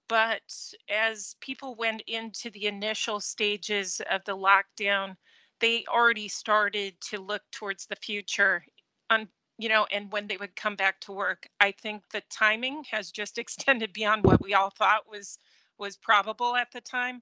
but 0.07 0.41
as 0.89 1.35
people 1.41 1.75
went 1.75 2.01
into 2.07 2.49
the 2.51 2.67
initial 2.67 3.19
stages 3.19 4.01
of 4.09 4.21
the 4.25 4.35
lockdown, 4.37 5.15
they 5.59 5.85
already 5.87 6.27
started 6.27 6.95
to 7.09 7.19
look 7.19 7.43
towards 7.51 7.85
the 7.85 7.95
future 7.95 8.65
on 9.09 9.27
you 9.57 9.69
know 9.69 9.85
and 9.91 10.11
when 10.11 10.27
they 10.27 10.37
would 10.37 10.55
come 10.55 10.75
back 10.75 10.99
to 10.99 11.11
work 11.11 11.47
i 11.59 11.71
think 11.71 12.01
the 12.09 12.21
timing 12.31 12.83
has 12.89 13.11
just 13.11 13.37
extended 13.37 13.93
beyond 13.93 14.23
what 14.23 14.41
we 14.41 14.53
all 14.53 14.71
thought 14.71 15.09
was 15.09 15.37
was 15.77 15.97
probable 15.97 16.55
at 16.55 16.71
the 16.71 16.81
time 16.81 17.21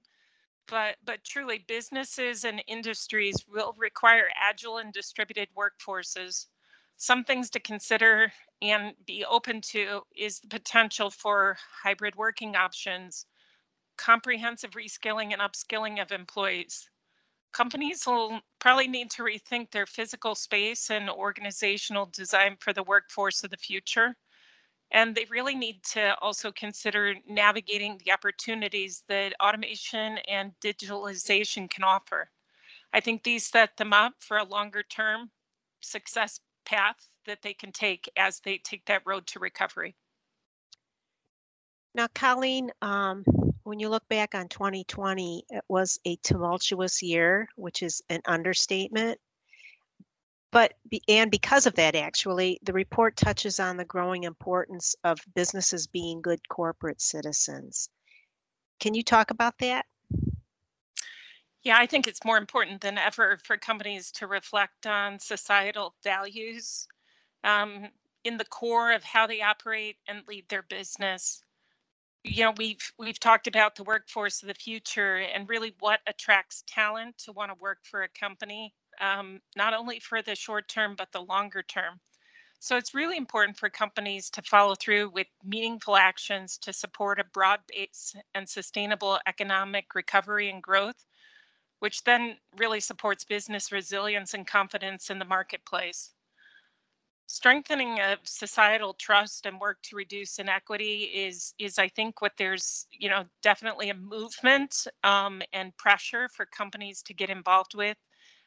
but 0.68 0.96
but 1.04 1.24
truly 1.24 1.58
businesses 1.68 2.44
and 2.44 2.62
industries 2.66 3.44
will 3.48 3.74
require 3.78 4.30
agile 4.36 4.78
and 4.78 4.92
distributed 4.92 5.48
workforces. 5.56 6.46
Some 6.96 7.24
things 7.24 7.50
to 7.50 7.60
consider 7.60 8.32
and 8.62 8.94
be 9.06 9.24
open 9.24 9.60
to 9.72 10.02
is 10.16 10.40
the 10.40 10.48
potential 10.48 11.10
for 11.10 11.56
hybrid 11.82 12.16
working 12.16 12.56
options 12.56 13.26
comprehensive 13.96 14.70
reskilling 14.72 15.32
and 15.34 15.42
upskilling 15.42 16.00
of 16.00 16.10
employees. 16.10 16.88
Companies 17.52 18.06
will 18.06 18.40
probably 18.58 18.88
need 18.88 19.10
to 19.10 19.22
rethink 19.22 19.70
their 19.70 19.86
physical 19.86 20.34
space 20.34 20.90
and 20.90 21.10
organizational 21.10 22.06
design 22.06 22.56
for 22.60 22.72
the 22.72 22.82
workforce 22.82 23.44
of 23.44 23.50
the 23.50 23.58
future 23.58 24.16
and 24.92 25.14
they 25.14 25.26
really 25.30 25.54
need 25.54 25.82
to 25.84 26.16
also 26.20 26.50
consider 26.52 27.14
navigating 27.28 27.98
the 28.04 28.12
opportunities 28.12 29.04
that 29.08 29.34
automation 29.40 30.18
and 30.28 30.52
digitalization 30.62 31.70
can 31.70 31.84
offer. 31.84 32.30
I 32.92 33.00
think 33.00 33.22
these 33.22 33.46
set 33.46 33.76
them 33.76 33.92
up 33.92 34.14
for 34.18 34.38
a 34.38 34.44
longer 34.44 34.82
term 34.82 35.30
success 35.80 36.40
path 36.64 37.08
that 37.26 37.42
they 37.42 37.54
can 37.54 37.72
take 37.72 38.10
as 38.16 38.40
they 38.40 38.58
take 38.58 38.84
that 38.86 39.02
road 39.06 39.26
to 39.28 39.38
recovery. 39.38 39.96
Now, 41.94 42.06
Colleen, 42.14 42.70
um, 42.82 43.24
when 43.64 43.80
you 43.80 43.88
look 43.88 44.06
back 44.08 44.34
on 44.34 44.48
2020, 44.48 45.44
it 45.48 45.64
was 45.68 45.98
a 46.04 46.16
tumultuous 46.16 47.02
year, 47.02 47.48
which 47.56 47.82
is 47.82 48.00
an 48.08 48.20
understatement. 48.26 49.18
But, 50.52 50.74
and 51.06 51.30
because 51.30 51.66
of 51.66 51.74
that, 51.76 51.94
actually, 51.94 52.58
the 52.62 52.72
report 52.72 53.16
touches 53.16 53.60
on 53.60 53.76
the 53.76 53.84
growing 53.84 54.24
importance 54.24 54.96
of 55.04 55.20
businesses 55.34 55.86
being 55.86 56.22
good 56.22 56.48
corporate 56.48 57.00
citizens. 57.00 57.88
Can 58.80 58.94
you 58.94 59.02
talk 59.02 59.30
about 59.30 59.58
that? 59.58 59.86
Yeah, 61.62 61.76
I 61.78 61.86
think 61.86 62.08
it's 62.08 62.24
more 62.24 62.38
important 62.38 62.80
than 62.80 62.98
ever 62.98 63.38
for 63.44 63.58
companies 63.58 64.10
to 64.12 64.26
reflect 64.26 64.86
on 64.86 65.18
societal 65.18 65.94
values 66.02 66.88
um, 67.44 67.88
in 68.24 68.38
the 68.38 68.46
core 68.46 68.92
of 68.92 69.04
how 69.04 69.26
they 69.26 69.42
operate 69.42 69.96
and 70.08 70.26
lead 70.26 70.48
their 70.48 70.62
business. 70.62 71.42
You 72.24 72.44
know, 72.44 72.54
we've 72.56 72.92
we've 72.98 73.20
talked 73.20 73.46
about 73.46 73.76
the 73.76 73.84
workforce 73.84 74.42
of 74.42 74.48
the 74.48 74.54
future 74.54 75.16
and 75.16 75.48
really 75.48 75.74
what 75.80 76.00
attracts 76.06 76.64
talent 76.66 77.18
to 77.18 77.32
want 77.32 77.50
to 77.50 77.58
work 77.60 77.78
for 77.82 78.02
a 78.02 78.08
company 78.08 78.74
um, 79.00 79.40
not 79.56 79.74
only 79.74 80.00
for 80.00 80.22
the 80.22 80.34
short 80.36 80.68
term, 80.68 80.94
but 80.96 81.12
the 81.12 81.22
longer 81.22 81.62
term. 81.62 82.00
So 82.62 82.76
it's 82.76 82.94
really 82.94 83.16
important 83.16 83.56
for 83.56 83.70
companies 83.70 84.28
to 84.30 84.42
follow 84.42 84.74
through 84.74 85.10
with 85.14 85.26
meaningful 85.42 85.96
actions 85.96 86.58
to 86.58 86.74
support 86.74 87.18
a 87.18 87.24
broad 87.32 87.60
base 87.66 88.14
and 88.34 88.46
sustainable 88.46 89.18
economic 89.26 89.94
recovery 89.94 90.50
and 90.50 90.62
growth, 90.62 91.06
which 91.78 92.04
then 92.04 92.36
really 92.58 92.80
supports 92.80 93.24
business 93.24 93.72
resilience 93.72 94.34
and 94.34 94.46
confidence 94.46 95.08
in 95.08 95.18
the 95.18 95.24
marketplace. 95.24 96.10
Strengthening 97.28 98.00
of 98.00 98.18
societal 98.24 98.92
trust 98.92 99.46
and 99.46 99.58
work 99.58 99.78
to 99.84 99.96
reduce 99.96 100.38
inequity 100.38 101.04
is, 101.04 101.54
is 101.58 101.78
I 101.78 101.88
think, 101.88 102.20
what 102.20 102.32
there's, 102.36 102.86
you 102.90 103.08
know, 103.08 103.24
definitely 103.40 103.88
a 103.88 103.94
movement 103.94 104.86
um, 105.04 105.40
and 105.52 105.74
pressure 105.78 106.28
for 106.28 106.44
companies 106.44 107.02
to 107.04 107.14
get 107.14 107.30
involved 107.30 107.74
with. 107.74 107.96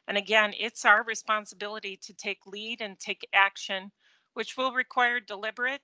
And 0.06 0.18
again, 0.18 0.52
it's 0.58 0.84
our 0.84 1.02
responsibility 1.04 1.96
to 2.02 2.14
take 2.14 2.46
lead 2.46 2.80
and 2.80 2.98
take 2.98 3.26
action, 3.32 3.90
which 4.34 4.56
will 4.56 4.72
require 4.72 5.20
deliberate 5.20 5.80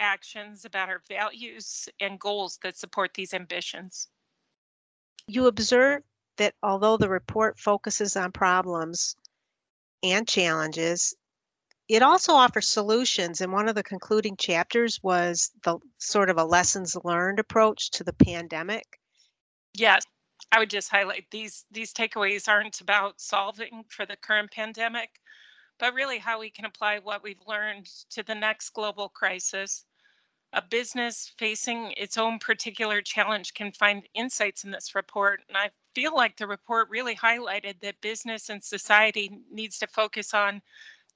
actions, 0.00 0.64
about 0.64 0.88
our 0.88 1.00
values 1.08 1.88
and 2.00 2.18
goals 2.18 2.58
that 2.62 2.76
support 2.76 3.14
these 3.14 3.32
ambitions. 3.32 4.08
You 5.26 5.46
observe 5.46 6.02
that 6.36 6.54
although 6.62 6.96
the 6.96 7.08
report 7.08 7.58
focuses 7.58 8.16
on 8.16 8.32
problems 8.32 9.16
and 10.02 10.26
challenges, 10.26 11.14
it 11.88 12.02
also 12.02 12.32
offers 12.32 12.68
solutions. 12.68 13.40
And 13.40 13.52
one 13.52 13.68
of 13.68 13.74
the 13.74 13.82
concluding 13.82 14.36
chapters 14.36 14.98
was 15.02 15.50
the 15.62 15.78
sort 15.98 16.30
of 16.30 16.38
a 16.38 16.44
lessons 16.44 16.96
learned 17.04 17.38
approach 17.38 17.90
to 17.92 18.04
the 18.04 18.12
pandemic. 18.12 18.98
Yes, 19.74 20.02
I 20.50 20.58
would 20.58 20.70
just 20.70 20.90
highlight 20.90 21.30
these 21.30 21.64
these 21.70 21.92
takeaways 21.92 22.48
aren't 22.48 22.80
about 22.80 23.20
solving 23.20 23.84
for 23.88 24.06
the 24.06 24.16
current 24.16 24.50
pandemic, 24.50 25.20
but 25.78 25.94
really 25.94 26.18
how 26.18 26.40
we 26.40 26.50
can 26.50 26.64
apply 26.64 26.98
what 27.00 27.22
we've 27.22 27.46
learned 27.46 27.86
to 28.10 28.22
the 28.22 28.34
next 28.34 28.70
global 28.70 29.08
crisis. 29.10 29.84
A 30.54 30.62
business 30.62 31.32
facing 31.38 31.92
its 31.92 32.18
own 32.18 32.38
particular 32.38 33.02
challenge 33.02 33.54
can 33.54 33.72
find 33.72 34.08
insights 34.14 34.64
in 34.64 34.70
this 34.70 34.94
report. 34.94 35.42
And 35.48 35.56
I 35.56 35.70
feel 35.94 36.14
like 36.14 36.36
the 36.36 36.46
report 36.46 36.88
really 36.90 37.16
highlighted 37.16 37.80
that 37.80 38.00
business 38.00 38.48
and 38.50 38.64
society 38.64 39.30
needs 39.50 39.78
to 39.78 39.86
focus 39.86 40.34
on 40.34 40.62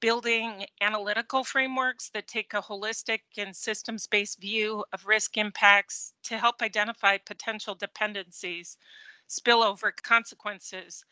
building 0.01 0.67
analytical 0.81 1.45
frameworks 1.45 2.11
that 2.11 2.29
take 2.29 2.55
a 2.55 2.63
holistic 2.63 3.21
and 3.39 3.57
systems 3.57 4.07
based 4.07 4.41
view 4.41 4.85
of 4.93 5.07
risk 5.07 5.37
impacts 5.39 6.15
to 6.25 6.39
help 6.39 6.63
identify 6.63 7.19
potential 7.19 7.75
dependencies, 7.75 8.77
spillover 9.29 9.91
consequences, 10.03 11.05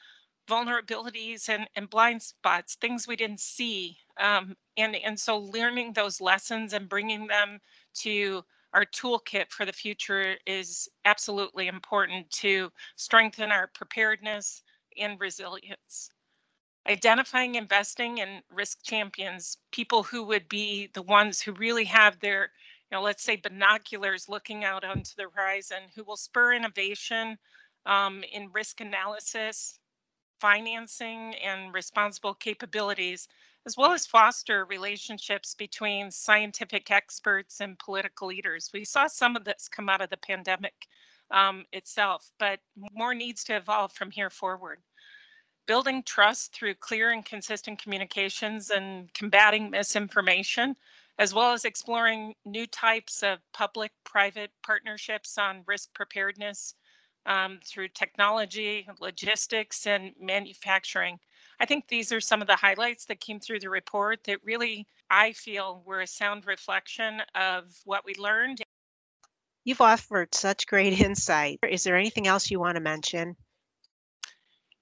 vulnerabilities, 0.48 1.48
and, 1.48 1.68
and 1.76 1.90
blind 1.90 2.22
spots, 2.22 2.76
things 2.76 3.08
we 3.08 3.16
didn't 3.16 3.40
see. 3.40 3.96
Um, 4.18 4.56
and, 4.76 4.96
and 4.96 5.18
so 5.18 5.38
learning 5.38 5.92
those 5.92 6.20
lessons 6.20 6.72
and 6.72 6.88
bringing 6.88 7.26
them 7.26 7.60
to 7.94 8.44
our 8.72 8.84
toolkit 8.84 9.50
for 9.50 9.64
the 9.64 9.72
future 9.72 10.36
is 10.46 10.88
absolutely 11.04 11.68
important 11.68 12.28
to 12.30 12.70
strengthen 12.96 13.52
our 13.52 13.68
preparedness 13.68 14.62
and 14.98 15.18
resilience 15.20 16.10
identifying 16.88 17.54
investing 17.54 18.18
in 18.18 18.42
risk 18.52 18.82
champions, 18.82 19.58
people 19.72 20.02
who 20.02 20.22
would 20.24 20.48
be 20.48 20.88
the 20.94 21.02
ones 21.02 21.40
who 21.40 21.52
really 21.52 21.84
have 21.84 22.18
their, 22.20 22.42
you 22.90 22.96
know, 22.96 23.02
let's 23.02 23.22
say 23.22 23.36
binoculars 23.36 24.28
looking 24.28 24.64
out 24.64 24.84
onto 24.84 25.12
the 25.16 25.26
horizon, 25.34 25.78
who 25.94 26.04
will 26.04 26.16
spur 26.16 26.52
innovation 26.52 27.38
um, 27.86 28.22
in 28.32 28.50
risk 28.52 28.80
analysis, 28.80 29.78
financing, 30.40 31.34
and 31.36 31.72
responsible 31.74 32.34
capabilities, 32.34 33.28
as 33.66 33.76
well 33.76 33.92
as 33.92 34.06
foster 34.06 34.64
relationships 34.66 35.54
between 35.54 36.10
scientific 36.10 36.90
experts 36.90 37.60
and 37.60 37.78
political 37.78 38.28
leaders. 38.28 38.70
We 38.72 38.84
saw 38.84 39.06
some 39.06 39.36
of 39.36 39.44
this 39.44 39.68
come 39.68 39.88
out 39.88 40.02
of 40.02 40.10
the 40.10 40.16
pandemic 40.16 40.74
um, 41.30 41.64
itself, 41.72 42.30
but 42.38 42.60
more 42.92 43.14
needs 43.14 43.44
to 43.44 43.56
evolve 43.56 43.92
from 43.92 44.10
here 44.10 44.30
forward 44.30 44.80
building 45.66 46.02
trust 46.02 46.54
through 46.54 46.74
clear 46.74 47.10
and 47.10 47.24
consistent 47.24 47.82
communications 47.82 48.70
and 48.70 49.12
combating 49.14 49.70
misinformation, 49.70 50.76
as 51.18 51.32
well 51.32 51.52
as 51.52 51.64
exploring 51.64 52.34
new 52.44 52.66
types 52.66 53.22
of 53.22 53.38
public 53.52 53.92
private 54.04 54.50
partnerships 54.62 55.38
on 55.38 55.62
risk 55.66 55.92
preparedness 55.94 56.74
um, 57.26 57.58
through 57.64 57.88
technology, 57.88 58.86
logistics, 59.00 59.86
and 59.86 60.12
manufacturing. 60.20 61.18
I 61.60 61.66
think 61.66 61.88
these 61.88 62.12
are 62.12 62.20
some 62.20 62.40
of 62.40 62.48
the 62.48 62.56
highlights 62.56 63.04
that 63.06 63.20
came 63.20 63.40
through 63.40 63.60
the 63.60 63.70
report 63.70 64.24
that 64.24 64.44
really, 64.44 64.86
I 65.10 65.32
feel, 65.32 65.82
were 65.86 66.00
a 66.00 66.06
sound 66.06 66.46
reflection 66.46 67.22
of 67.34 67.64
what 67.84 68.04
we 68.04 68.14
learned. 68.18 68.62
You've 69.64 69.80
offered 69.80 70.34
such 70.34 70.66
great 70.66 71.00
insight. 71.00 71.60
Is 71.66 71.84
there 71.84 71.96
anything 71.96 72.26
else 72.26 72.50
you 72.50 72.60
want 72.60 72.76
to 72.76 72.82
mention? 72.82 73.36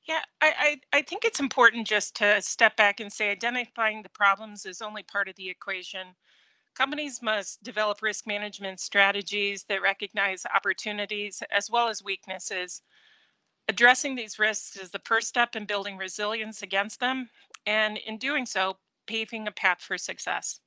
Yeah, 0.08 0.22
I, 0.40 0.80
I, 0.92 0.98
I 0.98 1.02
think 1.02 1.24
it's 1.24 1.38
important 1.38 1.86
just 1.86 2.16
to 2.16 2.42
step 2.42 2.76
back 2.76 2.98
and 2.98 3.12
say 3.12 3.30
identifying 3.30 4.02
the 4.02 4.08
problems 4.08 4.66
is 4.66 4.82
only 4.82 5.04
part 5.04 5.28
of 5.28 5.36
the 5.36 5.48
equation. 5.48 6.08
Companies 6.74 7.20
must 7.20 7.62
develop 7.62 8.00
risk 8.00 8.26
management 8.26 8.80
strategies 8.80 9.64
that 9.64 9.82
recognize 9.82 10.46
opportunities 10.54 11.42
as 11.50 11.70
well 11.70 11.88
as 11.88 12.02
weaknesses. 12.02 12.82
Addressing 13.68 14.14
these 14.14 14.38
risks 14.38 14.76
is 14.76 14.90
the 14.90 15.02
first 15.04 15.28
step 15.28 15.54
in 15.54 15.66
building 15.66 15.98
resilience 15.98 16.62
against 16.62 16.98
them, 16.98 17.28
and 17.66 17.98
in 17.98 18.16
doing 18.16 18.46
so, 18.46 18.78
paving 19.06 19.46
a 19.48 19.52
path 19.52 19.82
for 19.82 19.98
success. 19.98 20.60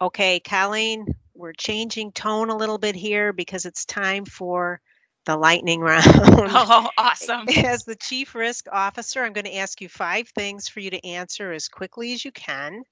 Okay, 0.00 0.40
Colleen, 0.40 1.06
we're 1.34 1.52
changing 1.52 2.12
tone 2.12 2.50
a 2.50 2.56
little 2.56 2.78
bit 2.78 2.96
here 2.96 3.32
because 3.32 3.64
it's 3.64 3.84
time 3.84 4.24
for 4.24 4.80
the 5.24 5.36
lightning 5.36 5.80
round. 5.82 6.04
Oh, 6.06 6.90
awesome. 6.98 7.48
As 7.56 7.84
the 7.84 7.96
chief 7.96 8.34
risk 8.34 8.66
officer, 8.72 9.22
I'm 9.22 9.32
going 9.32 9.44
to 9.44 9.56
ask 9.56 9.80
you 9.80 9.88
five 9.88 10.28
things 10.28 10.68
for 10.68 10.80
you 10.80 10.90
to 10.90 11.06
answer 11.06 11.52
as 11.52 11.68
quickly 11.68 12.12
as 12.12 12.24
you 12.24 12.32
can 12.32 12.82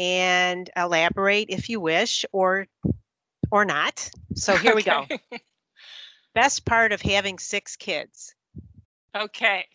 and 0.00 0.70
elaborate 0.76 1.50
if 1.50 1.68
you 1.68 1.80
wish 1.80 2.24
or 2.32 2.66
or 3.50 3.64
not. 3.64 4.10
So 4.34 4.56
here 4.56 4.74
we 4.74 4.82
go. 4.82 5.06
Best 6.34 6.64
part 6.64 6.92
of 6.92 7.02
having 7.02 7.38
six 7.38 7.76
kids. 7.76 8.34
Okay. 9.14 9.66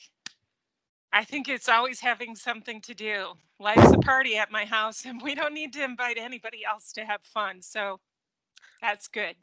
I 1.13 1.23
think 1.23 1.47
it's 1.47 1.69
always 1.69 1.99
having 1.99 2.35
something 2.35 2.81
to 2.81 2.93
do. 2.93 3.33
Life's 3.59 3.93
a 3.93 3.99
party 3.99 4.37
at 4.37 4.51
my 4.51 4.65
house, 4.65 5.05
and 5.05 5.21
we 5.21 5.35
don't 5.35 5.53
need 5.53 5.73
to 5.73 5.83
invite 5.83 6.17
anybody 6.17 6.65
else 6.65 6.91
to 6.93 7.05
have 7.05 7.21
fun. 7.23 7.61
So 7.61 7.99
that's 8.81 9.07
good 9.07 9.35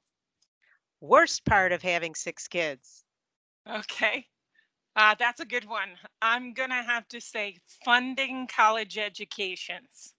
worst 1.03 1.45
part 1.45 1.73
of 1.73 1.83
having 1.83 2.15
six 2.15 2.49
kids? 2.49 3.05
Okay. 3.69 4.25
Uh, 4.95 5.15
that's 5.19 5.41
a 5.41 5.45
good 5.45 5.69
one. 5.69 5.91
I'm 6.21 6.55
going 6.55 6.71
to 6.71 6.77
have 6.77 7.07
to 7.09 7.21
say 7.21 7.57
funding 7.85 8.47
college 8.47 8.97
educations. 8.97 10.15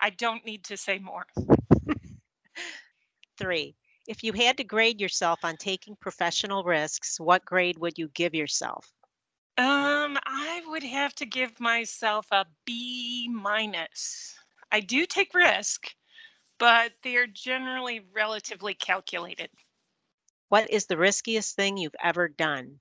I 0.00 0.10
don't 0.10 0.44
need 0.44 0.64
to 0.64 0.76
say 0.76 0.98
more. 0.98 1.26
Three, 3.38 3.76
if 4.06 4.24
you 4.24 4.32
had 4.32 4.56
to 4.56 4.64
grade 4.64 5.00
yourself 5.00 5.40
on 5.44 5.56
taking 5.56 5.96
professional 5.96 6.64
risks, 6.64 7.20
what 7.20 7.44
grade 7.44 7.78
would 7.78 7.98
you 7.98 8.08
give 8.08 8.34
yourself? 8.34 8.90
Um, 9.58 10.18
I 10.24 10.62
would 10.68 10.82
have 10.82 11.14
to 11.16 11.26
give 11.26 11.60
myself 11.60 12.26
a 12.32 12.46
B 12.64 13.28
minus. 13.30 14.34
I 14.72 14.80
do 14.80 15.04
take 15.04 15.34
risk, 15.34 15.94
but 16.58 16.92
they 17.02 17.16
are 17.16 17.26
generally 17.26 18.00
relatively 18.14 18.74
calculated. 18.74 19.50
What 20.48 20.70
is 20.70 20.86
the 20.86 20.96
riskiest 20.96 21.56
thing 21.56 21.76
you've 21.76 21.94
ever 22.02 22.28
done? 22.28 22.78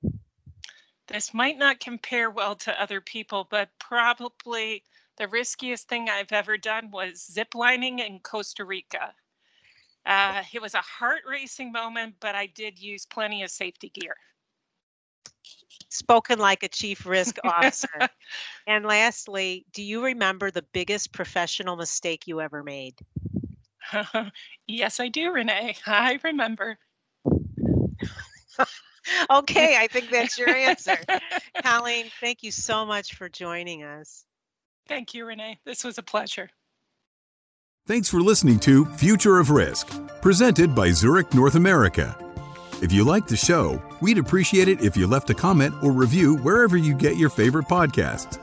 This 1.08 1.34
might 1.34 1.58
not 1.58 1.80
compare 1.80 2.30
well 2.30 2.56
to 2.58 2.82
other 2.82 3.02
people, 3.02 3.48
but 3.50 3.70
probably 3.80 4.84
the 5.20 5.28
riskiest 5.28 5.88
thing 5.88 6.10
I've 6.10 6.32
ever 6.32 6.58
done 6.58 6.90
was 6.92 7.30
ziplining 7.32 8.00
in 8.00 8.20
Costa 8.22 8.64
Rica. 8.66 9.14
Uh, 10.06 10.42
it 10.54 10.62
was 10.62 10.74
a 10.74 10.82
heart 10.82 11.22
racing 11.30 11.72
moment, 11.72 12.16
but 12.20 12.34
I 12.34 12.48
did 12.48 12.80
use 12.80 13.06
plenty 13.06 13.44
of 13.44 13.52
safety 13.52 13.90
gear. 13.90 14.16
Spoken 15.90 16.40
like 16.40 16.64
a 16.64 16.70
chief 16.70 17.06
risk 17.06 17.36
officer. 17.44 18.10
and 18.66 18.86
lastly, 18.86 19.66
do 19.74 19.84
you 19.84 20.04
remember 20.06 20.52
the 20.52 20.66
biggest 20.74 21.12
professional 21.12 21.76
mistake 21.76 22.26
you 22.26 22.40
ever 22.40 22.64
made? 22.64 22.96
yes, 24.68 25.00
I 25.00 25.10
do, 25.10 25.32
Renee. 25.32 25.76
I 25.86 26.20
remember. 26.24 26.78
okay, 29.30 29.78
I 29.78 29.88
think 29.88 30.12
that's 30.12 30.38
your 30.38 30.50
answer. 30.50 30.98
Colleen, 31.62 32.06
thank 32.22 32.42
you 32.42 32.52
so 32.52 32.86
much 32.86 33.16
for 33.16 33.28
joining 33.28 33.84
us. 33.84 34.26
Thank 34.90 35.14
you, 35.14 35.26
Renee. 35.26 35.60
This 35.66 35.84
was 35.84 36.00
a 36.00 36.04
pleasure. 36.04 36.50
Thanks 37.88 38.10
for 38.10 38.22
listening 38.22 38.60
to 38.62 38.86
Future 38.86 39.40
of 39.40 39.52
Risk, 39.52 39.88
presented 40.22 40.74
by 40.74 40.90
Zurich 40.92 41.34
North 41.34 41.56
America. 41.56 42.18
If 42.82 42.92
you 42.92 43.04
like 43.04 43.28
the 43.28 43.38
show, 43.38 43.82
we'd 44.02 44.18
appreciate 44.18 44.68
it 44.68 44.82
if 44.82 44.98
you 44.98 45.06
left 45.06 45.30
a 45.30 45.36
comment 45.36 45.76
or 45.84 45.92
review 45.92 46.38
wherever 46.38 46.76
you 46.76 46.96
get 46.96 47.18
your 47.18 47.30
favorite 47.30 47.66
podcasts. 47.66 48.40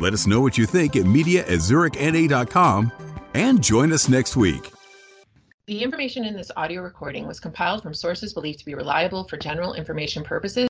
Let 0.00 0.12
us 0.12 0.26
know 0.26 0.40
what 0.40 0.58
you 0.58 0.66
think 0.66 0.96
at 0.96 1.04
media 1.06 1.42
at 1.42 1.60
zurichna.com 1.60 2.92
and 3.34 3.62
join 3.62 3.92
us 3.92 4.08
next 4.08 4.36
week. 4.36 4.72
The 5.66 5.82
information 5.82 6.24
in 6.24 6.34
this 6.34 6.52
audio 6.56 6.82
recording 6.82 7.26
was 7.26 7.40
compiled 7.40 7.82
from 7.82 7.92
sources 7.92 8.32
believed 8.32 8.60
to 8.60 8.64
be 8.64 8.74
reliable 8.74 9.24
for 9.24 9.36
general 9.36 9.74
information 9.74 10.22
purposes 10.22 10.64